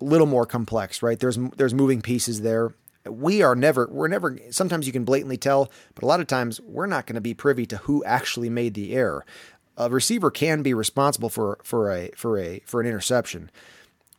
a 0.00 0.04
little 0.04 0.26
more 0.26 0.46
complex, 0.46 1.02
right? 1.02 1.18
There's 1.18 1.38
there's 1.56 1.74
moving 1.74 2.00
pieces 2.00 2.40
there 2.40 2.74
we 3.06 3.42
are 3.42 3.54
never 3.54 3.88
we're 3.90 4.08
never 4.08 4.38
sometimes 4.50 4.86
you 4.86 4.92
can 4.92 5.04
blatantly 5.04 5.36
tell 5.36 5.70
but 5.94 6.04
a 6.04 6.06
lot 6.06 6.20
of 6.20 6.26
times 6.26 6.60
we're 6.60 6.86
not 6.86 7.06
going 7.06 7.14
to 7.14 7.20
be 7.20 7.32
privy 7.32 7.64
to 7.64 7.78
who 7.78 8.04
actually 8.04 8.50
made 8.50 8.74
the 8.74 8.94
error 8.94 9.24
a 9.76 9.88
receiver 9.88 10.30
can 10.30 10.62
be 10.62 10.74
responsible 10.74 11.30
for 11.30 11.58
for 11.62 11.90
a 11.90 12.10
for 12.14 12.38
a 12.38 12.60
for 12.66 12.80
an 12.80 12.86
interception 12.86 13.50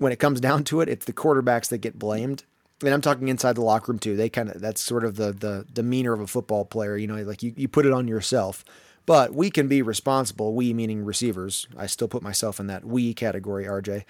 when 0.02 0.12
it 0.12 0.20
comes 0.20 0.42
down 0.42 0.64
to 0.66 0.82
it, 0.82 0.90
it's 0.90 1.06
the 1.06 1.14
quarterbacks 1.14 1.70
that 1.70 1.78
get 1.78 1.98
blamed. 1.98 2.44
And 2.84 2.90
I'm 2.90 3.02
talking 3.02 3.28
inside 3.28 3.56
the 3.56 3.62
locker 3.62 3.92
room 3.92 4.00
too. 4.00 4.16
They 4.16 4.28
kind 4.28 4.50
of 4.50 4.60
that's 4.60 4.82
sort 4.82 5.06
of 5.06 5.16
the 5.16 5.32
the 5.32 5.66
demeanor 5.72 6.14
of 6.14 6.20
a 6.20 6.28
football 6.28 6.66
player. 6.66 6.98
You 6.98 7.06
know, 7.06 7.22
like 7.22 7.44
you, 7.44 7.54
you 7.56 7.68
put 7.68 7.86
it 7.86 7.94
on 7.94 8.08
yourself. 8.08 8.66
But 9.12 9.34
we 9.34 9.50
can 9.50 9.68
be 9.68 9.82
responsible. 9.82 10.56
We 10.56 10.74
meaning 10.74 11.03
receivers. 11.03 11.68
I 11.75 11.88
still 11.88 12.08
put 12.08 12.24
myself 12.24 12.62
in 12.62 12.68
that 12.68 12.86
we 12.86 13.13
category. 13.13 13.65
RJ, 13.65 14.06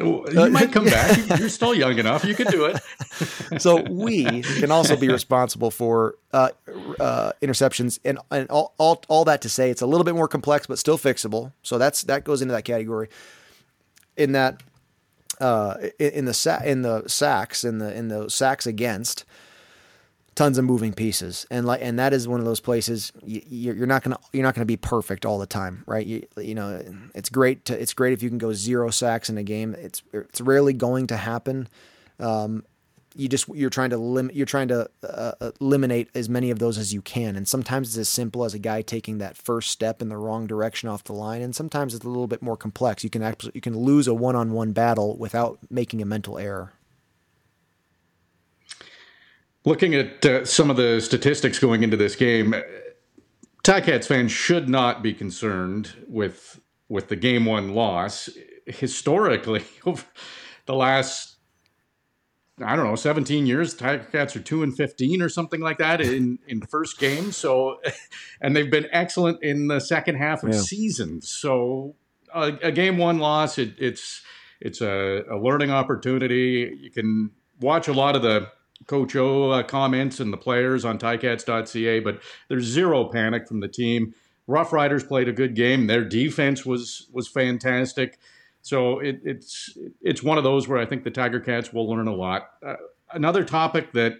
you 0.00 0.50
might 0.50 0.72
come 0.72 0.86
back. 0.86 1.18
You're 1.38 1.50
still 1.50 1.74
young 1.74 1.98
enough. 1.98 2.24
You 2.24 2.34
can 2.34 2.46
do 2.46 2.64
it. 2.64 3.60
so 3.60 3.82
we 3.82 4.40
can 4.40 4.70
also 4.70 4.96
be 4.96 5.08
responsible 5.08 5.70
for 5.70 6.14
uh, 6.32 6.48
uh, 6.98 7.32
interceptions, 7.42 7.98
and 8.02 8.18
and 8.30 8.48
all, 8.48 8.72
all 8.78 9.04
all 9.08 9.26
that 9.26 9.42
to 9.42 9.50
say, 9.50 9.68
it's 9.68 9.82
a 9.82 9.86
little 9.86 10.04
bit 10.04 10.14
more 10.14 10.26
complex, 10.26 10.66
but 10.66 10.78
still 10.78 10.96
fixable. 10.96 11.52
So 11.62 11.76
that's 11.76 12.00
that 12.04 12.24
goes 12.24 12.40
into 12.40 12.54
that 12.54 12.64
category. 12.64 13.10
In 14.16 14.32
that, 14.32 14.62
uh, 15.38 15.74
in 15.98 16.24
the 16.24 16.32
sa- 16.32 16.62
in 16.64 16.80
the 16.80 17.06
sacks, 17.08 17.62
in 17.62 17.76
the 17.76 17.94
in 17.94 18.08
the 18.08 18.30
sacks 18.30 18.66
against 18.66 19.26
tons 20.34 20.58
of 20.58 20.64
moving 20.64 20.92
pieces. 20.92 21.46
And 21.50 21.66
like 21.66 21.80
and 21.82 21.98
that 21.98 22.12
is 22.12 22.26
one 22.26 22.40
of 22.40 22.46
those 22.46 22.60
places 22.60 23.12
you, 23.24 23.72
are 23.72 23.86
not 23.86 24.02
gonna 24.02 24.18
you're 24.32 24.42
not 24.42 24.54
gonna 24.54 24.64
be 24.64 24.76
perfect 24.76 25.26
all 25.26 25.38
the 25.38 25.46
time 25.46 25.84
right? 25.86 26.06
You, 26.06 26.26
you 26.36 26.54
know 26.54 26.82
it's 27.14 27.28
great 27.28 27.64
to 27.66 27.80
it's 27.80 27.94
great 27.94 28.12
if 28.12 28.22
you 28.22 28.28
can 28.28 28.38
go 28.38 28.52
zero 28.52 28.90
sacks 28.90 29.28
in 29.28 29.38
a 29.38 29.42
game. 29.42 29.74
It's 29.74 30.02
it's 30.12 30.40
rarely 30.40 30.72
going 30.72 31.06
to 31.08 31.16
happen. 31.16 31.68
Um, 32.18 32.64
you 33.14 33.28
just 33.28 33.48
you're 33.48 33.70
trying 33.70 33.90
to 33.90 33.98
limit 33.98 34.34
you're 34.34 34.46
trying 34.46 34.68
to 34.68 34.88
uh, 35.02 35.32
uh, 35.40 35.50
eliminate 35.60 36.08
as 36.14 36.28
many 36.28 36.50
of 36.50 36.58
those 36.58 36.78
as 36.78 36.94
you 36.94 37.02
can. 37.02 37.36
And 37.36 37.46
sometimes 37.46 37.88
it's 37.88 37.98
as 37.98 38.08
simple 38.08 38.44
as 38.44 38.54
a 38.54 38.58
guy 38.58 38.82
taking 38.82 39.18
that 39.18 39.36
first 39.36 39.70
step 39.70 40.00
in 40.00 40.08
the 40.08 40.16
wrong 40.16 40.46
direction 40.46 40.88
off 40.88 41.04
the 41.04 41.12
line. 41.12 41.42
And 41.42 41.54
sometimes 41.54 41.94
it's 41.94 42.04
a 42.04 42.08
little 42.08 42.26
bit 42.26 42.42
more 42.42 42.56
complex. 42.56 43.04
You 43.04 43.10
can 43.10 43.22
actually 43.22 43.52
you 43.54 43.60
can 43.60 43.76
lose 43.76 44.08
a 44.08 44.14
one-on-one 44.14 44.72
battle 44.72 45.16
without 45.16 45.58
making 45.70 46.00
a 46.00 46.06
mental 46.06 46.38
error 46.38 46.72
Looking 49.64 49.94
at 49.94 50.26
uh, 50.26 50.44
some 50.44 50.70
of 50.70 50.76
the 50.76 51.00
statistics 51.00 51.58
going 51.58 51.82
into 51.82 51.96
this 51.96 52.16
game, 52.16 52.54
Ticats 53.62 54.06
fans 54.06 54.32
should 54.32 54.68
not 54.68 55.02
be 55.02 55.14
concerned 55.14 55.94
with 56.08 56.60
with 56.88 57.08
the 57.08 57.16
game 57.16 57.44
one 57.44 57.74
loss. 57.74 58.28
Historically, 58.66 59.64
over 59.86 60.04
the 60.66 60.74
last 60.74 61.32
I 62.62 62.76
don't 62.76 62.84
know, 62.84 62.96
17 62.96 63.46
years, 63.46 63.74
Ticats 63.74 64.36
are 64.36 64.40
2 64.40 64.62
and 64.62 64.76
15 64.76 65.22
or 65.22 65.28
something 65.28 65.60
like 65.60 65.78
that 65.78 66.00
in 66.00 66.38
in 66.46 66.60
first 66.60 66.98
game. 66.98 67.32
So 67.32 67.80
and 68.40 68.54
they've 68.54 68.70
been 68.70 68.88
excellent 68.90 69.42
in 69.42 69.68
the 69.68 69.80
second 69.80 70.16
half 70.16 70.42
of 70.42 70.52
yeah. 70.52 70.60
seasons. 70.60 71.28
So 71.28 71.94
a, 72.34 72.52
a, 72.62 72.72
game 72.72 72.98
one 72.98 73.18
loss, 73.18 73.58
it, 73.58 73.74
it's 73.78 74.22
it's 74.60 74.80
a, 74.80 75.24
a 75.30 75.36
learning 75.36 75.70
opportunity. 75.70 76.76
You 76.80 76.90
can 76.90 77.30
watch 77.60 77.88
a 77.88 77.92
lot 77.92 78.16
of 78.16 78.22
the 78.22 78.48
Coach 78.86 79.16
O 79.16 79.50
uh, 79.50 79.62
comments 79.62 80.20
and 80.20 80.32
the 80.32 80.36
players 80.36 80.84
on 80.84 80.98
Ticats.ca, 80.98 82.00
but 82.00 82.22
there's 82.48 82.64
zero 82.64 83.04
panic 83.04 83.46
from 83.46 83.60
the 83.60 83.68
team. 83.68 84.14
Rough 84.46 84.72
Riders 84.72 85.04
played 85.04 85.28
a 85.28 85.32
good 85.32 85.54
game. 85.54 85.86
Their 85.86 86.04
defense 86.04 86.66
was 86.66 87.08
was 87.12 87.28
fantastic. 87.28 88.18
So 88.62 89.00
it, 89.00 89.20
it's 89.24 89.76
it's 90.00 90.22
one 90.22 90.38
of 90.38 90.44
those 90.44 90.68
where 90.68 90.78
I 90.78 90.86
think 90.86 91.04
the 91.04 91.10
Tiger 91.10 91.40
Cats 91.40 91.72
will 91.72 91.88
learn 91.88 92.08
a 92.08 92.14
lot. 92.14 92.50
Uh, 92.64 92.76
another 93.12 93.44
topic 93.44 93.92
that 93.92 94.14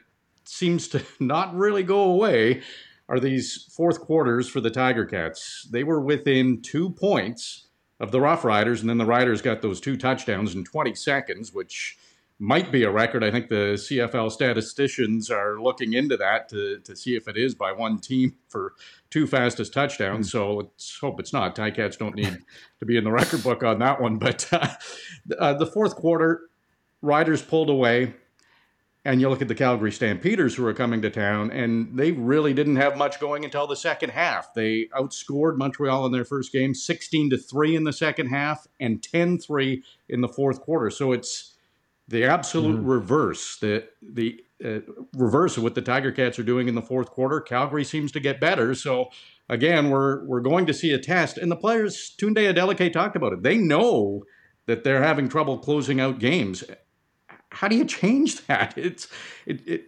seems 0.45 0.88
to 0.88 1.04
not 1.21 1.54
really 1.54 1.83
go 1.83 2.02
away 2.02 2.62
are 3.09 3.21
these 3.21 3.69
fourth 3.76 4.00
quarters 4.00 4.49
for 4.49 4.61
the 4.61 4.71
Tiger 4.71 5.04
Cats. 5.04 5.69
They 5.71 5.85
were 5.85 6.00
within 6.00 6.62
two 6.62 6.90
points 6.90 7.69
of 8.00 8.11
the 8.11 8.21
Rough 8.21 8.45
Riders, 8.45 8.81
and 8.81 8.88
then 8.88 8.99
the 8.99 9.07
Riders 9.07 9.42
got 9.42 9.62
those 9.62 9.81
two 9.81 9.97
touchdowns 9.97 10.54
in 10.54 10.64
20 10.64 10.95
seconds, 10.95 11.52
which 11.52 11.99
might 12.43 12.73
be 12.73 12.83
a 12.83 12.91
record. 12.91 13.23
I 13.23 13.31
think 13.31 13.49
the 13.49 13.75
CFL 13.75 14.33
statisticians 14.33 15.31
are 15.31 15.63
looking 15.63 15.93
into 15.93 16.17
that 16.17 16.49
to, 16.49 16.81
to 16.81 16.97
see 16.97 17.15
if 17.15 17.29
it 17.29 17.37
is 17.37 17.55
by 17.55 17.71
one 17.71 18.01
team 18.01 18.35
for 18.49 18.75
two 19.11 19.29
fastest 19.29 19.73
touchdowns. 19.73 20.27
Mm. 20.27 20.33
So 20.33 20.55
let's 20.55 20.99
hope 21.01 21.21
it's 21.21 21.33
not. 21.33 21.55
Ticats 21.55 21.97
don't 21.97 22.17
need 22.17 22.37
to 22.81 22.85
be 22.85 22.97
in 22.97 23.05
the 23.05 23.13
record 23.13 23.45
book 23.45 23.63
on 23.63 23.79
that 23.79 24.01
one. 24.01 24.19
But 24.19 24.49
uh, 24.53 24.67
uh, 25.39 25.55
the 25.55 25.67
fourth 25.67 25.95
quarter, 25.95 26.49
Riders 27.01 27.43
pulled 27.43 27.71
away. 27.71 28.15
And 29.05 29.21
you 29.21 29.29
look 29.29 29.43
at 29.43 29.49
the 29.49 29.55
Calgary 29.57 29.91
Stampeders 29.91 30.55
who 30.55 30.65
are 30.65 30.75
coming 30.75 31.03
to 31.03 31.11
town, 31.11 31.51
and 31.51 31.99
they 31.99 32.13
really 32.13 32.55
didn't 32.55 32.77
have 32.77 32.97
much 32.97 33.19
going 33.19 33.45
until 33.45 33.67
the 33.67 33.75
second 33.75 34.11
half. 34.11 34.55
They 34.55 34.87
outscored 34.97 35.57
Montreal 35.57 36.07
in 36.07 36.13
their 36.13 36.25
first 36.25 36.53
game 36.53 36.73
16 36.73 37.31
to 37.31 37.37
3 37.37 37.75
in 37.75 37.83
the 37.83 37.93
second 37.93 38.29
half 38.29 38.69
and 38.79 39.03
10 39.03 39.39
3 39.39 39.83
in 40.09 40.21
the 40.21 40.29
fourth 40.29 40.61
quarter. 40.61 40.89
So 40.89 41.11
it's 41.11 41.52
the 42.12 42.25
absolute 42.25 42.76
mm-hmm. 42.76 42.87
reverse, 42.87 43.57
the 43.57 43.88
the 44.02 44.38
uh, 44.62 44.81
reverse 45.16 45.57
of 45.57 45.62
what 45.62 45.75
the 45.75 45.81
Tiger 45.81 46.12
Cats 46.12 46.38
are 46.38 46.45
doing 46.45 46.69
in 46.69 46.75
the 46.75 46.83
fourth 46.83 47.11
quarter. 47.11 47.40
Calgary 47.40 47.85
seems 47.85 48.12
to 48.12 48.21
get 48.21 48.38
better. 48.38 48.75
So 48.75 49.09
again, 49.49 49.88
we're 49.88 50.23
we're 50.26 50.40
going 50.40 50.66
to 50.66 50.75
see 50.75 50.92
a 50.92 50.99
test, 50.99 51.38
and 51.38 51.50
the 51.50 51.57
players 51.57 52.14
Tunde 52.21 52.37
Adeleke 52.37 52.92
talked 52.92 53.16
about 53.16 53.33
it. 53.33 53.42
They 53.42 53.57
know 53.57 54.25
that 54.66 54.85
they're 54.85 55.02
having 55.02 55.31
trouble 55.31 55.59
closing 55.59 56.00
out 56.00 56.19
games. 56.19 56.62
How 57.49 57.66
do 57.66 57.76
you 57.76 57.87
change 57.87 58.47
that? 58.47 58.76
It's 58.76 59.09
it, 59.47 59.66
it 59.66 59.85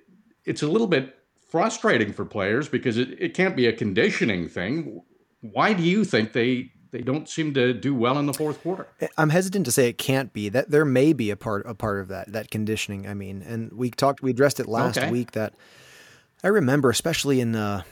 it's 0.46 0.62
a 0.62 0.68
little 0.68 0.88
bit 0.88 1.14
frustrating 1.50 2.14
for 2.14 2.24
players 2.24 2.70
because 2.70 2.96
it, 2.96 3.20
it 3.20 3.34
can't 3.34 3.54
be 3.54 3.66
a 3.66 3.72
conditioning 3.72 4.48
thing. 4.48 5.02
Why 5.42 5.74
do 5.74 5.82
you 5.82 6.06
think 6.06 6.32
they 6.32 6.72
they 6.94 7.02
don't 7.02 7.28
seem 7.28 7.52
to 7.54 7.74
do 7.74 7.92
well 7.92 8.20
in 8.20 8.26
the 8.26 8.32
fourth 8.32 8.62
quarter. 8.62 8.86
I'm 9.18 9.30
hesitant 9.30 9.66
to 9.66 9.72
say 9.72 9.88
it 9.88 9.98
can't 9.98 10.32
be 10.32 10.48
that 10.50 10.70
there 10.70 10.84
may 10.84 11.12
be 11.12 11.30
a 11.30 11.36
part 11.36 11.66
a 11.66 11.74
part 11.74 12.00
of 12.00 12.06
that 12.06 12.32
that 12.32 12.52
conditioning. 12.52 13.08
I 13.08 13.14
mean, 13.14 13.42
and 13.42 13.72
we 13.72 13.90
talked 13.90 14.22
we 14.22 14.30
addressed 14.30 14.60
it 14.60 14.68
last 14.68 14.96
okay. 14.96 15.10
week 15.10 15.32
that 15.32 15.54
I 16.44 16.48
remember, 16.48 16.90
especially 16.90 17.40
in 17.40 17.50
the 17.50 17.84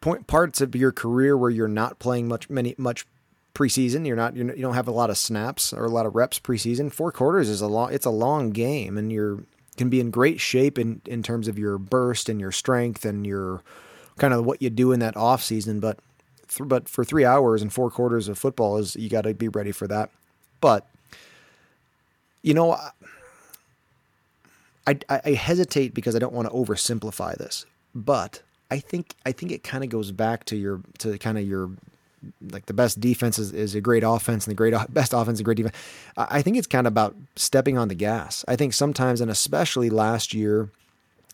point 0.00 0.26
parts 0.26 0.62
of 0.62 0.74
your 0.74 0.92
career 0.92 1.36
where 1.36 1.50
you're 1.50 1.68
not 1.68 1.98
playing 1.98 2.26
much 2.26 2.48
many 2.48 2.74
much 2.78 3.04
preseason. 3.52 4.06
You're 4.06 4.16
not 4.16 4.34
you're, 4.34 4.46
you 4.56 4.62
don't 4.62 4.72
have 4.72 4.88
a 4.88 4.92
lot 4.92 5.10
of 5.10 5.18
snaps 5.18 5.74
or 5.74 5.84
a 5.84 5.90
lot 5.90 6.06
of 6.06 6.14
reps 6.14 6.40
preseason. 6.40 6.90
Four 6.90 7.12
quarters 7.12 7.50
is 7.50 7.60
a 7.60 7.68
long 7.68 7.92
it's 7.92 8.06
a 8.06 8.10
long 8.10 8.48
game, 8.48 8.96
and 8.96 9.12
you're 9.12 9.40
can 9.76 9.90
be 9.90 10.00
in 10.00 10.10
great 10.10 10.40
shape 10.40 10.78
in 10.78 11.02
in 11.04 11.22
terms 11.22 11.48
of 11.48 11.58
your 11.58 11.76
burst 11.76 12.30
and 12.30 12.40
your 12.40 12.50
strength 12.50 13.04
and 13.04 13.26
your 13.26 13.62
kind 14.16 14.32
of 14.32 14.46
what 14.46 14.62
you 14.62 14.70
do 14.70 14.90
in 14.90 15.00
that 15.00 15.18
off 15.18 15.42
season, 15.42 15.80
but 15.80 15.98
th- 16.50 16.68
but 16.68 16.88
for 16.88 17.04
three 17.04 17.24
hours 17.24 17.62
and 17.62 17.72
four 17.72 17.90
quarters 17.90 18.28
of 18.28 18.38
football 18.38 18.76
is 18.76 18.96
you 18.96 19.08
got 19.08 19.22
to 19.22 19.34
be 19.34 19.48
ready 19.48 19.72
for 19.72 19.86
that. 19.88 20.10
But 20.60 20.86
you 22.42 22.54
know, 22.54 22.72
I, 24.86 24.98
I, 25.08 25.20
I 25.24 25.30
hesitate 25.32 25.94
because 25.94 26.16
I 26.16 26.18
don't 26.18 26.32
want 26.32 26.48
to 26.48 26.54
oversimplify 26.54 27.36
this, 27.36 27.66
but 27.94 28.42
I 28.70 28.78
think 28.78 29.14
I 29.26 29.32
think 29.32 29.52
it 29.52 29.62
kind 29.62 29.84
of 29.84 29.90
goes 29.90 30.12
back 30.12 30.44
to 30.46 30.56
your 30.56 30.80
to 30.98 31.18
kind 31.18 31.38
of 31.38 31.46
your 31.46 31.70
like 32.50 32.66
the 32.66 32.74
best 32.74 33.00
defense 33.00 33.38
is, 33.38 33.52
is 33.52 33.74
a 33.74 33.80
great 33.80 34.02
offense 34.04 34.46
and 34.46 34.52
the 34.52 34.56
great 34.56 34.74
best 34.90 35.12
offense 35.12 35.36
is 35.36 35.40
a 35.40 35.44
great 35.44 35.56
defense. 35.56 35.76
I 36.16 36.42
think 36.42 36.56
it's 36.56 36.66
kind 36.66 36.86
of 36.86 36.92
about 36.92 37.16
stepping 37.36 37.78
on 37.78 37.88
the 37.88 37.94
gas. 37.94 38.44
I 38.46 38.56
think 38.56 38.74
sometimes, 38.74 39.20
and 39.20 39.30
especially 39.30 39.90
last 39.90 40.34
year, 40.34 40.70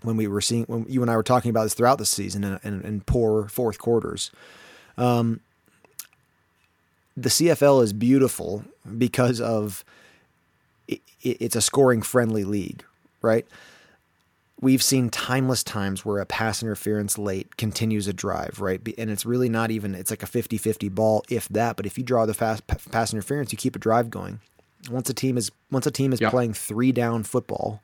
when 0.03 0.17
we 0.17 0.27
were 0.27 0.41
seeing 0.41 0.65
when 0.65 0.87
you 0.89 1.03
and 1.03 1.11
I 1.11 1.17
were 1.17 1.23
talking 1.23 1.51
about 1.51 1.65
this 1.65 1.75
throughout 1.75 1.99
the 1.99 2.07
season 2.07 2.45
and, 2.45 2.61
and, 2.63 2.85
and 2.85 3.07
poor 3.07 3.49
fourth 3.49 3.79
quarters, 3.79 4.31
um, 4.99 5.41
the 7.17 7.29
CFL 7.29 7.83
is 7.83 7.93
beautiful 7.93 8.65
because 8.99 9.41
of 9.41 9.85
it, 10.89 11.01
it's 11.23 11.57
a 11.57 11.61
scoring 11.61 12.03
friendly 12.03 12.45
league, 12.45 12.85
right? 13.23 13.47
We've 14.61 14.83
seen 14.83 15.11
timeless 15.11 15.63
times 15.63 16.05
where 16.05 16.19
a 16.19 16.27
pass 16.27 16.63
interference 16.63 17.19
late 17.19 17.57
continues 17.57 18.07
a 18.09 18.13
drive, 18.13 18.61
right? 18.61 18.81
And 18.97 19.11
it's 19.11 19.27
really 19.27 19.51
not 19.51 19.71
even, 19.71 19.95
it's 19.95 20.11
like 20.11 20.23
a 20.23 20.27
50 20.27 20.57
50 20.57 20.89
ball, 20.89 21.25
if 21.29 21.49
that. 21.51 21.77
But 21.77 21.85
if 21.85 21.99
you 21.99 22.05
draw 22.05 22.25
the 22.25 22.35
fast 22.35 22.67
pass 22.67 23.13
interference, 23.13 23.53
you 23.53 23.59
keep 23.59 23.77
a 23.77 23.79
drive 23.79 24.09
going. 24.09 24.41
Once 24.91 25.11
a 25.11 25.15
team 25.15 25.37
is 25.37 25.51
once 25.71 25.87
a 25.87 25.91
team 25.91 26.13
is 26.13 26.21
yep. 26.21 26.31
playing 26.31 26.55
three 26.55 26.93
down 26.93 27.23
football, 27.23 27.83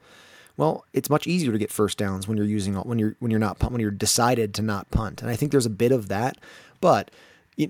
well, 0.57 0.85
it's 0.93 1.11
much 1.11 1.27
easier 1.27 1.53
to 1.53 1.59
get 1.59 1.71
first 1.73 1.99
downs 1.99 2.29
when 2.29 2.37
you're 2.37 2.47
using 2.47 2.75
when 2.75 2.99
you're 2.99 3.17
when 3.19 3.31
you're 3.31 3.41
not 3.41 3.63
when 3.71 3.81
you're 3.81 3.91
decided 3.91 4.55
to 4.55 4.63
not 4.63 4.91
punt. 4.91 5.23
And 5.23 5.31
I 5.31 5.37
think 5.37 5.51
there's 5.51 5.67
a 5.67 5.71
bit 5.71 5.93
of 5.93 6.09
that, 6.09 6.39
but 6.81 7.11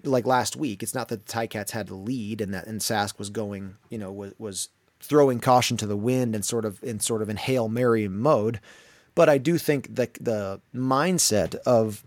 like 0.05 0.27
last 0.27 0.57
week, 0.57 0.83
it's 0.83 0.95
not 0.95 1.09
that 1.09 1.27
the 1.27 1.33
Ticats 1.33 1.71
had 1.71 1.89
the 1.89 1.95
lead 1.95 2.41
and 2.41 2.53
that 2.55 2.67
and 2.67 2.81
Sask 2.81 3.19
was 3.19 3.31
going, 3.31 3.77
you 3.89 3.99
know, 3.99 4.13
was 4.13 4.35
was 4.39 4.69
throwing 5.01 5.41
caution 5.41 5.77
to 5.77 5.87
the 5.87 5.97
wind 5.97 6.35
and 6.35 6.45
sort 6.45 6.65
of 6.65 6.83
in 6.83 7.01
sort 7.01 7.23
of 7.23 7.29
in 7.29 7.37
hail 7.37 7.69
mary 7.69 8.09
mode. 8.09 8.61
But 9.15 9.29
I 9.29 9.39
do 9.39 9.59
think 9.59 9.95
that 9.95 10.15
the 10.15 10.61
mindset 10.75 11.57
of 11.67 12.05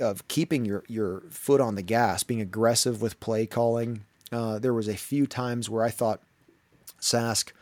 of 0.00 0.26
keeping 0.28 0.64
your 0.64 0.84
your 0.88 1.22
foot 1.30 1.60
on 1.60 1.74
the 1.74 1.82
gas, 1.82 2.22
being 2.22 2.40
aggressive 2.40 3.00
with 3.00 3.20
play 3.20 3.46
calling. 3.46 4.04
Uh, 4.32 4.58
there 4.58 4.74
was 4.74 4.88
a 4.88 4.96
few 4.96 5.26
times 5.26 5.70
where 5.70 5.84
I 5.84 5.90
thought 5.90 6.20
Sask 7.00 7.52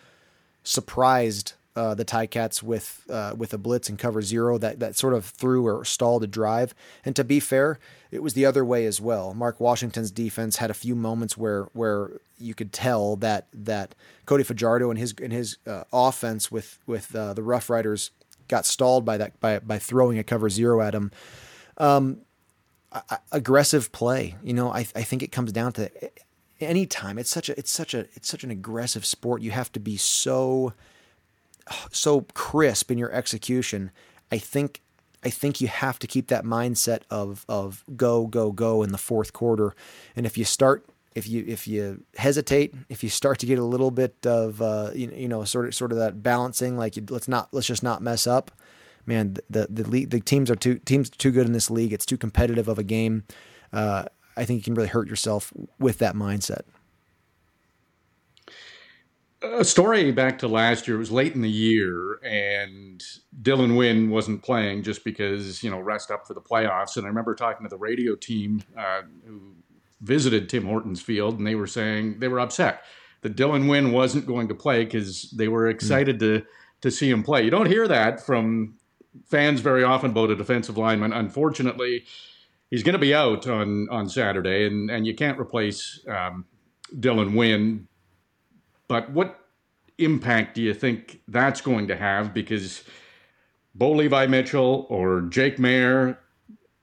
surprised 0.64 1.52
uh, 1.74 1.94
the 1.94 2.04
Ticats 2.04 2.62
with 2.62 3.04
uh, 3.08 3.34
with 3.36 3.54
a 3.54 3.58
blitz 3.58 3.88
and 3.88 3.98
cover 3.98 4.22
zero 4.22 4.58
that 4.58 4.80
that 4.80 4.96
sort 4.96 5.14
of 5.14 5.24
threw 5.24 5.66
or 5.66 5.84
stalled 5.84 6.22
a 6.22 6.26
drive. 6.26 6.74
And 7.04 7.16
to 7.16 7.24
be 7.24 7.40
fair, 7.40 7.78
it 8.10 8.22
was 8.22 8.34
the 8.34 8.44
other 8.44 8.64
way 8.64 8.84
as 8.84 9.00
well. 9.00 9.32
Mark 9.34 9.60
Washington's 9.60 10.10
defense 10.10 10.56
had 10.56 10.70
a 10.70 10.74
few 10.74 10.94
moments 10.94 11.36
where 11.36 11.64
where 11.72 12.20
you 12.38 12.54
could 12.54 12.72
tell 12.72 13.16
that 13.16 13.46
that 13.52 13.94
Cody 14.26 14.44
Fajardo 14.44 14.90
and 14.90 14.98
his 14.98 15.14
and 15.22 15.32
his 15.32 15.56
uh, 15.66 15.84
offense 15.92 16.50
with 16.50 16.78
with 16.86 17.14
uh, 17.14 17.32
the 17.34 17.42
Rough 17.42 17.70
Riders 17.70 18.10
got 18.48 18.66
stalled 18.66 19.04
by 19.04 19.16
that 19.16 19.40
by 19.40 19.58
by 19.58 19.78
throwing 19.78 20.18
a 20.18 20.24
cover 20.24 20.50
zero 20.50 20.80
at 20.82 20.94
him. 20.94 21.10
Um, 21.78 22.18
aggressive 23.30 23.90
play, 23.92 24.36
you 24.42 24.52
know, 24.52 24.70
I 24.70 24.80
I 24.94 25.02
think 25.02 25.22
it 25.22 25.32
comes 25.32 25.52
down 25.52 25.72
to 25.72 25.90
anytime 26.60 27.18
it's 27.18 27.30
such 27.30 27.48
a 27.48 27.58
it's 27.58 27.70
such 27.70 27.94
a 27.94 28.00
it's 28.14 28.28
such 28.28 28.44
an 28.44 28.50
aggressive 28.50 29.04
sport 29.04 29.42
you 29.42 29.50
have 29.50 29.72
to 29.72 29.80
be 29.80 29.96
so 29.96 30.72
so 31.90 32.22
crisp 32.34 32.90
in 32.90 32.98
your 32.98 33.12
execution 33.12 33.90
i 34.30 34.38
think 34.38 34.80
i 35.24 35.30
think 35.30 35.60
you 35.60 35.68
have 35.68 35.98
to 35.98 36.06
keep 36.06 36.28
that 36.28 36.44
mindset 36.44 37.02
of 37.10 37.44
of 37.48 37.84
go 37.96 38.26
go 38.26 38.52
go 38.52 38.82
in 38.82 38.92
the 38.92 38.98
fourth 38.98 39.32
quarter. 39.32 39.74
And 40.16 40.26
if 40.26 40.36
you 40.36 40.44
start 40.44 40.86
if 41.14 41.28
you 41.28 41.44
if 41.46 41.68
you 41.68 42.04
hesitate 42.16 42.74
if 42.88 43.02
you 43.02 43.10
start 43.10 43.38
to 43.40 43.46
get 43.46 43.58
a 43.58 43.64
little 43.64 43.90
bit 43.90 44.26
of 44.26 44.62
uh, 44.62 44.90
you, 44.94 45.12
you 45.14 45.28
know 45.28 45.44
sort 45.44 45.66
of 45.66 45.74
sort 45.74 45.92
of 45.92 45.98
that 45.98 46.22
balancing 46.22 46.76
like 46.76 46.96
you, 46.96 47.04
let's 47.08 47.28
not 47.28 47.48
let's 47.52 47.66
just 47.66 47.82
not 47.82 48.02
mess 48.02 48.26
up. 48.26 48.50
Man 49.04 49.36
the 49.50 49.66
the 49.68 50.06
the 50.06 50.20
teams 50.20 50.50
are 50.50 50.56
too 50.56 50.78
teams 50.78 51.10
too 51.10 51.30
good 51.30 51.46
in 51.46 51.52
this 51.52 51.70
league. 51.70 51.92
It's 51.92 52.06
too 52.06 52.16
competitive 52.16 52.68
of 52.68 52.78
a 52.78 52.84
game. 52.84 53.24
Uh, 53.72 54.04
I 54.36 54.44
think 54.44 54.58
you 54.58 54.62
can 54.62 54.74
really 54.74 54.88
hurt 54.88 55.08
yourself 55.08 55.52
with 55.78 55.98
that 55.98 56.14
mindset. 56.14 56.62
A 59.44 59.64
story 59.64 60.12
back 60.12 60.38
to 60.38 60.48
last 60.48 60.86
year. 60.86 60.96
It 60.96 61.00
was 61.00 61.10
late 61.10 61.34
in 61.34 61.42
the 61.42 61.50
year, 61.50 62.20
and 62.24 63.02
Dylan 63.42 63.76
Wynn 63.76 64.08
wasn't 64.10 64.42
playing 64.42 64.84
just 64.84 65.04
because 65.04 65.62
you 65.62 65.70
know 65.70 65.80
rest 65.80 66.10
up 66.10 66.26
for 66.26 66.34
the 66.34 66.40
playoffs. 66.40 66.96
And 66.96 67.04
I 67.04 67.08
remember 67.08 67.34
talking 67.34 67.64
to 67.64 67.70
the 67.70 67.78
radio 67.78 68.14
team 68.14 68.62
uh, 68.76 69.02
who 69.26 69.56
visited 70.00 70.48
Tim 70.48 70.64
Hortons 70.64 71.00
Field, 71.00 71.38
and 71.38 71.46
they 71.46 71.54
were 71.54 71.66
saying 71.66 72.20
they 72.20 72.28
were 72.28 72.40
upset 72.40 72.82
that 73.22 73.36
Dylan 73.36 73.68
Wynn 73.68 73.92
wasn't 73.92 74.26
going 74.26 74.48
to 74.48 74.54
play 74.54 74.84
because 74.84 75.30
they 75.30 75.48
were 75.48 75.68
excited 75.68 76.16
mm. 76.16 76.20
to 76.20 76.46
to 76.82 76.90
see 76.90 77.08
him 77.08 77.22
play. 77.22 77.42
You 77.42 77.50
don't 77.50 77.66
hear 77.66 77.88
that 77.88 78.24
from 78.24 78.74
fans 79.26 79.60
very 79.60 79.84
often 79.84 80.10
about 80.10 80.30
a 80.30 80.36
defensive 80.36 80.76
lineman. 80.76 81.12
Unfortunately, 81.12 82.04
he's 82.70 82.82
going 82.82 82.94
to 82.94 82.98
be 82.98 83.14
out 83.14 83.46
on 83.46 83.88
on 83.90 84.08
Saturday, 84.08 84.66
and 84.66 84.90
and 84.90 85.06
you 85.06 85.14
can't 85.14 85.38
replace 85.38 86.04
um, 86.08 86.44
Dylan 86.94 87.34
Wynn. 87.34 87.88
But 88.92 89.10
what 89.10 89.38
impact 89.96 90.54
do 90.54 90.60
you 90.60 90.74
think 90.74 91.22
that's 91.26 91.62
going 91.62 91.88
to 91.88 91.96
have? 91.96 92.34
Because 92.34 92.84
Bo 93.74 93.92
Levi 93.92 94.26
Mitchell 94.26 94.86
or 94.90 95.22
Jake 95.22 95.56
Maier, 95.56 96.18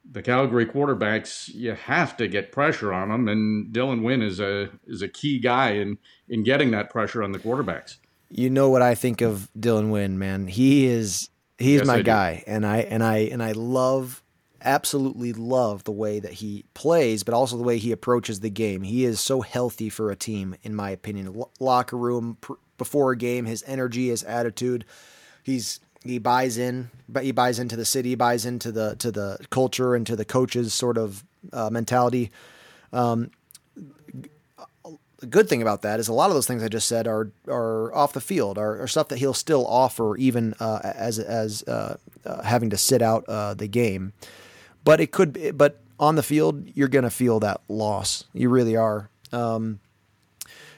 the 0.10 0.24
Calgary 0.24 0.66
quarterbacks, 0.66 1.54
you 1.54 1.76
have 1.76 2.18
to 2.18 2.28
get 2.28 2.52
pressure 2.52 2.92
on 2.92 3.10
them, 3.10 3.28
and 3.28 3.72
Dylan 3.72 4.02
Wynn 4.02 4.24
is 4.24 4.40
a 4.40 4.72
is 4.88 5.04
a 5.04 5.08
key 5.08 5.38
guy 5.38 5.74
in 5.74 6.00
in 6.28 6.44
getting 6.44 6.72
that 6.72 6.90
pressure 6.90 7.22
on 7.22 7.32
the 7.32 7.38
quarterbacks. 7.38 7.98
You 8.28 8.50
know 8.50 8.72
what 8.72 8.82
I 8.82 8.96
think 8.96 9.22
of 9.22 9.48
Dylan 9.56 9.92
Wynn, 9.92 10.18
man. 10.18 10.48
He 10.48 10.88
is 10.88 11.30
he's 11.60 11.82
yes, 11.82 11.86
my 11.86 12.02
guy, 12.02 12.44
and 12.48 12.66
I 12.66 12.78
and 12.78 13.04
I 13.04 13.18
and 13.18 13.44
I 13.44 13.52
love 13.52 14.24
absolutely 14.64 15.34
love 15.34 15.84
the 15.84 15.92
way 15.92 16.20
that 16.20 16.34
he 16.34 16.66
plays, 16.74 17.24
but 17.24 17.34
also 17.34 17.58
the 17.58 17.64
way 17.64 17.78
he 17.78 17.92
approaches 17.92 18.40
the 18.40 18.50
game. 18.50 18.84
He 18.84 19.06
is 19.06 19.20
so 19.20 19.42
healthy 19.42 19.90
for 19.90 20.12
a 20.12 20.16
team, 20.16 20.56
in 20.64 20.76
my 20.76 20.90
opinion. 20.90 21.28
L- 21.28 21.52
locker 21.60 21.98
room 21.98 22.38
pr- 22.42 22.54
before 22.78 23.12
a 23.12 23.18
game, 23.18 23.46
his 23.46 23.64
energy, 23.68 24.10
his 24.10 24.24
attitude, 24.24 24.86
he's 25.44 25.80
he 26.04 26.18
buys 26.18 26.58
in, 26.58 26.90
but 27.10 27.24
he 27.24 27.32
buys 27.32 27.60
into 27.60 27.76
the 27.76 27.86
city, 27.86 28.16
buys 28.16 28.46
into 28.46 28.72
the 28.72 28.96
to 28.98 29.12
the 29.12 29.38
culture 29.50 29.96
and 29.96 30.08
to 30.08 30.16
the 30.16 30.26
coaches 30.26 30.74
sort 30.74 30.98
of 30.98 31.24
uh, 31.52 31.70
mentality. 31.70 32.32
Um, 32.94 33.32
the 35.20 35.28
good 35.28 35.50
thing 35.50 35.62
about 35.62 35.82
that 35.82 36.00
is 36.00 36.08
a 36.08 36.14
lot 36.14 36.30
of 36.30 36.36
those 36.36 36.48
things 36.48 36.64
I 36.64 36.70
just 36.70 36.88
said 36.88 37.08
are 37.08 37.32
are 37.48 37.94
off 37.94 38.14
the 38.14 38.22
field, 38.22 38.58
are, 38.58 38.82
are 38.82 38.88
stuff 38.88 39.10
that 39.10 39.20
he'll 39.20 39.34
still 39.34 39.68
offer 39.68 40.16
even 40.18 40.54
uh, 40.60 40.80
as 40.84 41.20
as 41.20 41.64
uh, 41.64 41.98
uh, 42.26 42.44
having 42.44 42.70
to 42.70 42.78
sit 42.78 43.02
out 43.02 43.26
uh, 43.28 43.54
the 43.54 43.68
game. 43.68 44.14
But 44.84 45.00
it 45.02 45.12
could, 45.12 45.34
be, 45.34 45.52
but 45.52 45.82
on 46.00 46.16
the 46.16 46.24
field, 46.24 46.68
you're 46.74 46.88
going 46.88 47.04
to 47.04 47.10
feel 47.10 47.40
that 47.42 47.62
loss. 47.68 48.24
You 48.34 48.50
really 48.50 48.76
are. 48.76 49.10
Um, 49.32 49.80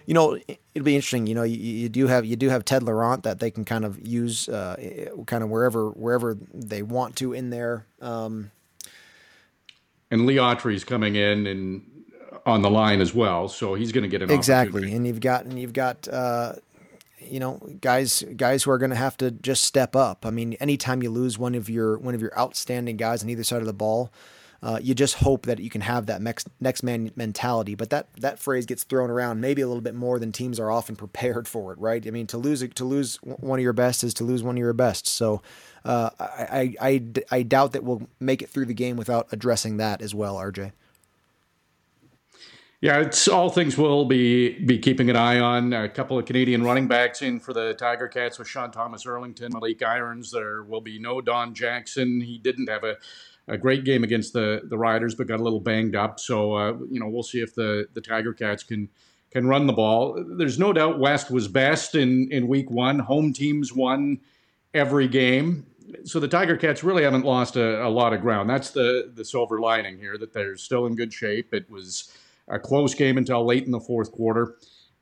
you 0.06 0.14
know, 0.14 0.38
it'll 0.74 0.84
be 0.84 0.96
interesting. 0.96 1.28
You 1.28 1.36
know, 1.36 1.44
you, 1.44 1.58
you, 1.58 1.90
do 1.90 2.08
have 2.08 2.26
you 2.26 2.36
do 2.36 2.50
have 2.50 2.66
Ted 2.66 2.84
Laurent 2.84 3.24
that 3.24 3.40
they 3.40 3.52
can 3.52 3.64
kind 3.64 3.86
of 3.86 4.06
use, 4.06 4.50
uh, 4.50 4.76
kind 5.28 5.44
of 5.44 5.50
wherever 5.50 5.90
wherever 5.92 6.38
they 6.54 6.82
want 6.82 7.16
to 7.18 7.34
in 7.34 7.50
there. 7.50 7.86
Um, 8.02 8.52
and 10.10 10.26
Lee 10.26 10.36
Autry's 10.36 10.84
coming 10.84 11.16
in 11.16 11.48
and 11.48 11.84
on 12.46 12.62
the 12.62 12.70
line 12.70 13.02
as 13.02 13.14
well, 13.14 13.48
so 13.48 13.76
he's 13.76 13.92
going 13.92 14.04
to 14.04 14.10
get 14.10 14.22
an 14.22 14.32
exactly. 14.32 14.94
And 14.94 15.06
you've 15.06 15.22
got 15.22 15.46
and 15.46 15.58
you've 15.60 15.74
got 15.74 16.08
uh, 16.08 16.54
you 17.32 17.39
know 17.39 17.60
guys 17.80 18.24
guys 18.36 18.63
who 18.63 18.72
are 18.72 18.78
going 18.78 18.89
to 18.91 18.96
have 18.96 19.17
to 19.17 19.32
just 19.32 19.63
step 19.63 19.96
up. 19.96 20.26
I 20.26 20.30
mean, 20.30 20.54
anytime 20.54 21.02
you 21.02 21.10
lose 21.10 21.39
one 21.39 21.56
of 21.56 21.70
your 21.70 21.98
one 21.98 22.13
of 22.13 22.22
your 22.22 22.38
outstanding 22.38 22.98
guys 22.98 23.24
on 23.24 23.30
either 23.30 23.44
side 23.44 23.62
of 23.62 23.67
the 23.67 23.74
ball, 23.74 24.12
uh, 24.63 24.80
you 24.82 24.94
just 24.94 25.15
hope 25.15 25.46
that 25.48 25.60
you 25.60 25.70
can 25.70 25.82
have 25.82 26.06
that 26.06 26.22
next 26.22 26.50
next 26.60 26.84
man 26.84 27.12
mentality. 27.15 27.74
But 27.74 27.89
that 27.89 28.13
that 28.17 28.38
phrase 28.38 28.65
gets 28.65 28.84
thrown 28.84 29.10
around 29.10 29.41
maybe 29.41 29.62
a 29.62 29.67
little 29.67 29.82
bit 29.82 29.96
more 29.96 30.20
than 30.20 30.32
teams 30.32 30.60
are 30.60 30.70
often 30.70 30.96
prepared 30.96 31.48
for 31.48 31.72
it, 31.74 31.80
right? 31.80 32.06
I 32.06 32.12
mean, 32.12 32.28
to 32.28 32.38
lose 32.38 32.67
to 32.67 32.86
lose 32.86 33.15
one 33.24 33.60
of 33.60 33.63
your 33.63 33.74
best 33.74 34.04
is 34.04 34.13
to 34.15 34.24
lose 34.24 34.44
one 34.44 34.56
of 34.56 34.60
your 34.60 34.74
best. 34.74 35.08
So 35.08 35.41
uh, 35.86 36.12
I, 36.20 36.76
I, 36.82 36.89
I 36.89 37.04
I 37.32 37.44
doubt 37.44 37.72
that 37.72 37.84
we'll 37.84 38.08
make 38.20 38.41
it 38.41 38.50
through 38.50 38.65
the 38.65 38.74
game 38.74 38.98
without 38.98 39.28
addressing 39.32 39.78
that 39.78 40.02
as 40.02 40.13
well, 40.13 40.36
RJ. 40.36 40.74
Yeah, 42.82 42.98
it's 43.02 43.28
all 43.28 43.52
things 43.52 43.78
we'll 43.78 44.06
be 44.06 44.58
be 44.58 44.80
keeping 44.80 45.12
an 45.12 45.15
eye 45.15 45.39
on. 45.39 45.72
A 45.72 45.88
couple 45.88 46.17
of 46.17 46.26
Canadian 46.26 46.63
running 46.63 46.88
backs 46.88 47.22
in 47.22 47.39
for 47.39 47.54
the 47.54 47.76
Tiger 47.76 48.08
Cats 48.08 48.39
with 48.39 48.48
Sean 48.48 48.72
Thomas 48.72 49.06
Erlington, 49.06 49.54
Malik 49.54 49.84
Irons. 49.84 50.32
There 50.32 50.63
will 50.63 50.82
be 50.82 50.98
no 50.98 51.22
Don 51.22 51.54
Jackson. 51.54 52.22
He 52.22 52.39
didn't 52.39 52.70
have 52.70 52.84
a, 52.84 52.98
a 53.48 53.56
great 53.56 53.84
game 53.84 54.04
against 54.04 54.34
the 54.34 54.62
the 54.63 54.80
Riders, 54.80 55.13
but 55.13 55.28
got 55.28 55.39
a 55.39 55.44
little 55.44 55.60
banged 55.60 55.96
up. 55.96 56.20
So 56.20 56.56
uh, 56.56 56.74
you 56.89 57.00
know 57.00 57.08
we'll 57.08 57.22
see 57.22 57.39
if 57.39 57.54
the 57.54 57.88
the 57.94 58.02
Tiger 58.02 58.34
Cats 58.34 58.63
can 58.63 58.89
can 59.30 59.46
run 59.46 59.67
the 59.67 59.74
ball. 59.74 60.17
There's 60.36 60.58
no 60.58 60.74
doubt 60.74 60.98
West 60.98 61.30
was 61.30 61.48
best 61.48 61.94
in 61.94 62.32
in 62.32 62.48
Week 62.48 62.72
One. 62.72 62.98
Home 62.98 63.32
teams 63.32 63.72
won 63.72 64.22
every 64.74 65.08
game. 65.08 65.67
So 66.04 66.20
the 66.20 66.28
Tiger 66.28 66.58
Cats 66.58 66.84
really 66.84 67.04
haven't 67.04 67.26
lost 67.26 67.58
a, 67.58 67.86
a 67.86 67.89
lot 67.89 68.12
of 68.12 68.22
ground. 68.22 68.50
That's 68.50 68.72
the 68.72 69.12
the 69.13 69.24
silver 69.24 69.60
lining 69.60 70.00
here 70.00 70.17
that 70.17 70.34
they're 70.34 70.58
still 70.58 70.88
in 70.88 70.96
good 70.96 71.13
shape. 71.13 71.54
It 71.54 71.70
was 71.70 72.12
a 72.47 72.60
close 72.60 72.93
game 72.93 73.17
until 73.17 73.45
late 73.45 73.65
in 73.65 73.71
the 73.71 73.80
fourth 73.80 74.12
quarter. 74.12 74.56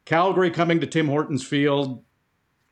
Calgary 0.06 0.52
coming 0.52 0.80
to 0.80 0.88
Tim 0.88 1.08
Hortons 1.08 1.46
Field. 1.46 2.04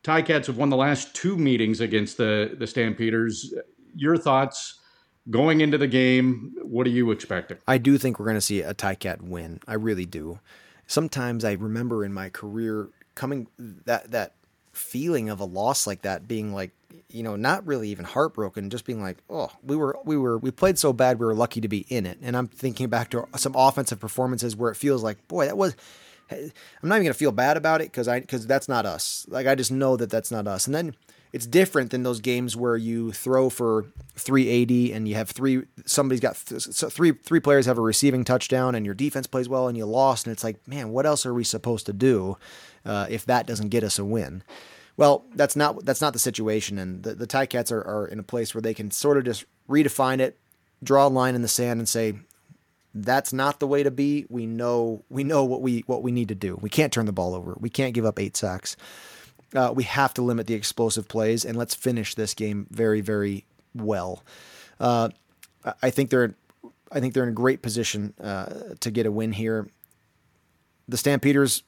Ticats 0.02 0.46
have 0.46 0.56
won 0.56 0.70
the 0.70 0.76
last 0.76 1.14
two 1.14 1.36
meetings 1.36 1.80
against 1.80 2.16
the, 2.16 2.54
the 2.58 2.66
Stampeders. 2.66 3.52
Your 3.94 4.16
thoughts 4.16 4.78
going 5.30 5.60
into 5.60 5.78
the 5.78 5.86
game? 5.86 6.54
What 6.62 6.86
are 6.86 6.90
you 6.90 7.10
expecting? 7.10 7.58
I 7.66 7.78
do 7.78 7.98
think 7.98 8.18
we're 8.18 8.26
going 8.26 8.36
to 8.36 8.40
see 8.40 8.62
a 8.62 8.74
Ticat 8.74 9.22
win. 9.22 9.60
I 9.66 9.74
really 9.74 10.06
do. 10.06 10.40
Sometimes 10.86 11.44
I 11.44 11.52
remember 11.52 12.04
in 12.04 12.12
my 12.12 12.30
career 12.30 12.88
coming 13.14 13.48
that 13.58 14.10
that 14.12 14.34
feeling 14.78 15.28
of 15.28 15.40
a 15.40 15.44
loss 15.44 15.86
like 15.86 16.02
that 16.02 16.28
being 16.28 16.54
like 16.54 16.70
you 17.10 17.22
know 17.22 17.36
not 17.36 17.66
really 17.66 17.88
even 17.88 18.04
heartbroken 18.04 18.70
just 18.70 18.84
being 18.84 19.02
like 19.02 19.18
oh 19.28 19.50
we 19.62 19.76
were 19.76 19.98
we 20.04 20.16
were 20.16 20.38
we 20.38 20.50
played 20.50 20.78
so 20.78 20.92
bad 20.92 21.18
we 21.18 21.26
were 21.26 21.34
lucky 21.34 21.60
to 21.60 21.68
be 21.68 21.84
in 21.88 22.06
it. 22.06 22.18
And 22.22 22.36
i'm 22.36 22.48
thinking 22.48 22.88
back 22.88 23.10
to 23.10 23.26
some 23.36 23.54
offensive 23.56 24.00
performances 24.00 24.56
where 24.56 24.70
it 24.70 24.76
feels 24.76 25.02
like 25.02 25.26
boy 25.28 25.46
that 25.46 25.56
was 25.56 25.74
i'm 26.30 26.88
not 26.88 26.96
even 26.96 27.06
to 27.06 27.14
feel 27.14 27.32
bad 27.32 27.56
about 27.56 27.80
it 27.80 27.84
because 27.84 28.08
i 28.08 28.20
because 28.20 28.46
that's 28.46 28.68
not 28.68 28.86
us. 28.86 29.26
Like 29.28 29.46
i 29.46 29.54
just 29.54 29.72
know 29.72 29.96
that 29.96 30.10
that's 30.10 30.30
not 30.30 30.46
us. 30.46 30.66
And 30.66 30.74
then 30.74 30.94
it's 31.32 31.46
different 31.46 31.90
than 31.90 32.02
those 32.02 32.20
games 32.20 32.56
where 32.56 32.76
you 32.76 33.12
throw 33.12 33.50
for 33.50 33.86
380 34.16 34.92
and 34.92 35.08
you 35.08 35.14
have 35.14 35.30
three 35.30 35.64
somebody's 35.84 36.20
got 36.20 36.36
th- 36.36 36.64
three 36.64 37.12
three 37.12 37.40
players 37.40 37.66
have 37.66 37.78
a 37.78 37.82
receiving 37.82 38.24
touchdown 38.24 38.74
and 38.74 38.86
your 38.86 38.94
defense 38.94 39.26
plays 39.26 39.48
well 39.48 39.68
and 39.68 39.76
you 39.76 39.84
lost 39.84 40.26
and 40.26 40.32
it's 40.32 40.44
like 40.44 40.66
man 40.66 40.90
what 40.90 41.06
else 41.06 41.26
are 41.26 41.34
we 41.34 41.44
supposed 41.44 41.86
to 41.86 41.92
do 41.92 42.36
uh, 42.84 43.06
if 43.10 43.26
that 43.26 43.46
doesn't 43.46 43.68
get 43.68 43.84
us 43.84 43.98
a 43.98 44.04
win? 44.04 44.42
Well 44.96 45.24
that's 45.34 45.56
not 45.56 45.84
that's 45.84 46.00
not 46.00 46.12
the 46.12 46.18
situation 46.18 46.78
and 46.78 47.02
the, 47.02 47.14
the 47.14 47.26
Ticats 47.26 47.70
are, 47.70 47.82
are 47.82 48.06
in 48.06 48.18
a 48.18 48.24
place 48.24 48.54
where 48.54 48.62
they 48.62 48.74
can 48.74 48.90
sort 48.90 49.18
of 49.18 49.24
just 49.24 49.44
redefine 49.68 50.20
it 50.20 50.38
draw 50.82 51.06
a 51.06 51.08
line 51.08 51.34
in 51.34 51.42
the 51.42 51.48
sand 51.48 51.80
and 51.80 51.88
say 51.88 52.14
that's 52.94 53.32
not 53.32 53.60
the 53.60 53.66
way 53.66 53.82
to 53.82 53.90
be 53.90 54.26
we 54.28 54.46
know 54.46 55.04
we 55.08 55.22
know 55.22 55.44
what 55.44 55.62
we 55.62 55.80
what 55.86 56.02
we 56.02 56.10
need 56.10 56.28
to 56.28 56.34
do 56.34 56.56
we 56.60 56.70
can't 56.70 56.92
turn 56.92 57.06
the 57.06 57.12
ball 57.12 57.34
over 57.34 57.56
we 57.60 57.68
can't 57.68 57.94
give 57.94 58.04
up 58.04 58.18
eight 58.18 58.36
sacks 58.36 58.76
uh, 59.54 59.72
we 59.74 59.84
have 59.84 60.12
to 60.14 60.22
limit 60.22 60.46
the 60.46 60.54
explosive 60.54 61.08
plays 61.08 61.44
and 61.44 61.56
let's 61.56 61.74
finish 61.74 62.14
this 62.14 62.34
game 62.34 62.66
very, 62.70 63.00
very 63.00 63.46
well. 63.74 64.22
Uh, 64.78 65.08
I 65.82 65.90
think 65.90 66.10
they're, 66.10 66.34
I 66.92 67.00
think 67.00 67.14
they're 67.14 67.22
in 67.22 67.30
a 67.30 67.32
great 67.32 67.62
position 67.62 68.14
uh, 68.22 68.74
to 68.80 68.90
get 68.90 69.06
a 69.06 69.12
win 69.12 69.32
here. 69.32 69.68
The 70.86 70.96
Stampeders, 70.96 71.62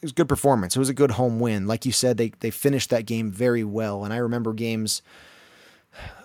it 0.00 0.02
was 0.02 0.12
good 0.12 0.28
performance. 0.28 0.76
It 0.76 0.78
was 0.78 0.88
a 0.88 0.94
good 0.94 1.12
home 1.12 1.40
win. 1.40 1.66
Like 1.66 1.86
you 1.86 1.92
said, 1.92 2.16
they 2.16 2.32
they 2.40 2.50
finished 2.50 2.90
that 2.90 3.06
game 3.06 3.30
very 3.30 3.64
well. 3.64 4.04
And 4.04 4.14
I 4.14 4.18
remember 4.18 4.52
games 4.52 5.02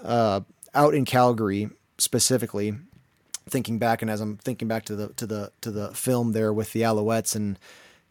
uh, 0.04 0.42
out 0.74 0.94
in 0.94 1.04
Calgary 1.04 1.70
specifically, 1.98 2.74
thinking 3.50 3.80
back 3.80 4.02
and 4.02 4.10
as 4.10 4.22
I'm 4.22 4.38
thinking 4.38 4.68
back 4.68 4.86
to 4.86 4.96
the 4.96 5.10
to 5.14 5.26
the 5.26 5.52
to 5.62 5.72
the 5.72 5.94
film 5.94 6.34
there 6.34 6.54
with 6.54 6.74
the 6.74 6.82
Alouettes 6.82 7.36
and 7.36 7.60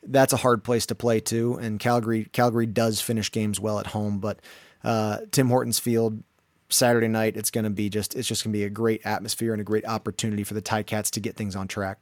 that's 0.02 0.32
a 0.32 0.38
hard 0.38 0.64
place 0.64 0.86
to 0.86 0.94
play 0.94 1.20
too. 1.20 1.58
And 1.60 1.80
Calgary 1.80 2.24
Calgary 2.32 2.66
does 2.66 3.00
finish 3.00 3.30
games 3.30 3.60
well 3.60 3.78
at 3.78 3.88
home, 3.88 4.18
but 4.18 4.40
uh, 4.84 5.18
Tim 5.30 5.48
Hortons 5.48 5.78
Field 5.78 6.22
Saturday 6.70 7.08
night, 7.08 7.36
it's 7.36 7.50
going 7.50 7.64
to 7.64 7.70
be 7.70 7.88
just 7.88 8.14
it's 8.14 8.28
just 8.28 8.44
going 8.44 8.52
to 8.52 8.58
be 8.58 8.64
a 8.64 8.70
great 8.70 9.00
atmosphere 9.04 9.52
and 9.52 9.60
a 9.60 9.64
great 9.64 9.86
opportunity 9.86 10.44
for 10.44 10.54
the 10.54 10.62
Ticats 10.62 11.10
to 11.12 11.20
get 11.20 11.36
things 11.36 11.56
on 11.56 11.68
track. 11.68 11.98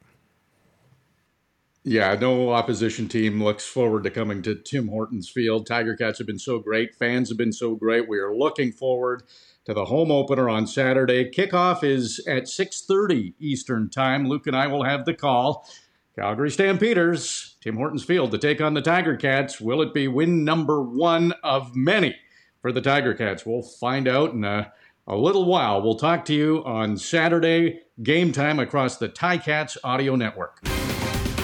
Yeah, 1.83 2.15
no 2.19 2.51
opposition 2.51 3.07
team 3.07 3.41
looks 3.41 3.65
forward 3.65 4.03
to 4.03 4.09
coming 4.09 4.41
to 4.41 4.55
Tim 4.55 4.89
Hortons 4.89 5.29
Field. 5.29 5.65
Tiger 5.65 5.95
Cats 5.95 6.17
have 6.17 6.27
been 6.27 6.37
so 6.37 6.59
great. 6.59 6.93
Fans 6.93 7.29
have 7.29 7.37
been 7.37 7.53
so 7.53 7.75
great. 7.75 8.09
We 8.09 8.19
are 8.19 8.35
looking 8.35 8.73
forward 8.73 9.23
to 9.67 9.73
the 9.73 9.85
home 9.85 10.11
opener 10.11 10.47
on 10.47 10.65
Saturday. 10.65 11.29
Kickoff 11.29 11.83
is 11.83 12.25
at 12.25 12.47
6:30 12.47 13.33
Eastern 13.37 13.89
Time. 13.89 14.25
Luke 14.25 14.47
and 14.47 14.55
I 14.55 14.65
will 14.67 14.83
have 14.83 15.03
the 15.03 15.13
call. 15.13 15.67
Calgary 16.15 16.49
Stampeders, 16.49 17.57
Tim 17.59 17.75
Hortons 17.75 18.05
Field 18.05 18.31
to 18.31 18.37
take 18.37 18.61
on 18.61 18.75
the 18.75 18.81
Tiger 18.81 19.17
Cats. 19.17 19.59
Will 19.59 19.81
it 19.81 19.93
be 19.93 20.07
win 20.07 20.45
number 20.45 20.81
one 20.81 21.33
of 21.43 21.75
many 21.75 22.15
for 22.61 22.71
the 22.71 22.81
Tiger 22.81 23.13
Cats? 23.13 23.45
We'll 23.45 23.61
find 23.61 24.07
out 24.07 24.31
in 24.31 24.45
a, 24.45 24.71
a 25.05 25.17
little 25.17 25.43
while. 25.43 25.81
We'll 25.81 25.95
talk 25.95 26.23
to 26.25 26.33
you 26.33 26.63
on 26.63 26.95
Saturday, 26.95 27.81
game 28.01 28.31
time 28.31 28.59
across 28.59 28.95
the 28.95 29.09
Ticats 29.09 29.75
audio 29.83 30.15
network. 30.15 30.61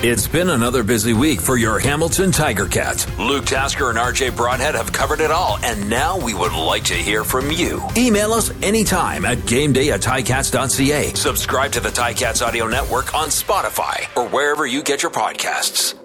It's 0.06 0.28
been 0.28 0.50
another 0.50 0.84
busy 0.84 1.14
week 1.14 1.40
for 1.40 1.56
your 1.56 1.80
Hamilton 1.80 2.30
Tiger 2.30 2.68
Cats. 2.68 3.08
Luke 3.18 3.46
Tasker 3.46 3.90
and 3.90 3.98
RJ 3.98 4.36
Broadhead 4.36 4.76
have 4.76 4.92
covered 4.92 5.22
it 5.22 5.32
all, 5.32 5.58
and 5.64 5.90
now 5.90 6.20
we 6.20 6.34
would 6.34 6.52
like 6.52 6.84
to 6.84 6.94
hear 6.94 7.24
from 7.24 7.50
you. 7.52 7.82
Email 7.96 8.34
us 8.34 8.52
anytime 8.62 9.24
at 9.24 9.38
gameday 9.38 9.94
at 9.94 10.02
ticats.ca. 10.02 11.14
Subscribe 11.14 11.72
to 11.72 11.80
the 11.80 11.88
Ticats 11.88 12.46
audio 12.46 12.68
network 12.68 13.16
on 13.16 13.30
Spotify 13.30 14.06
or 14.18 14.28
wherever 14.28 14.66
you 14.66 14.84
get 14.84 15.04
your 15.04 15.12
podcasts. 15.12 16.03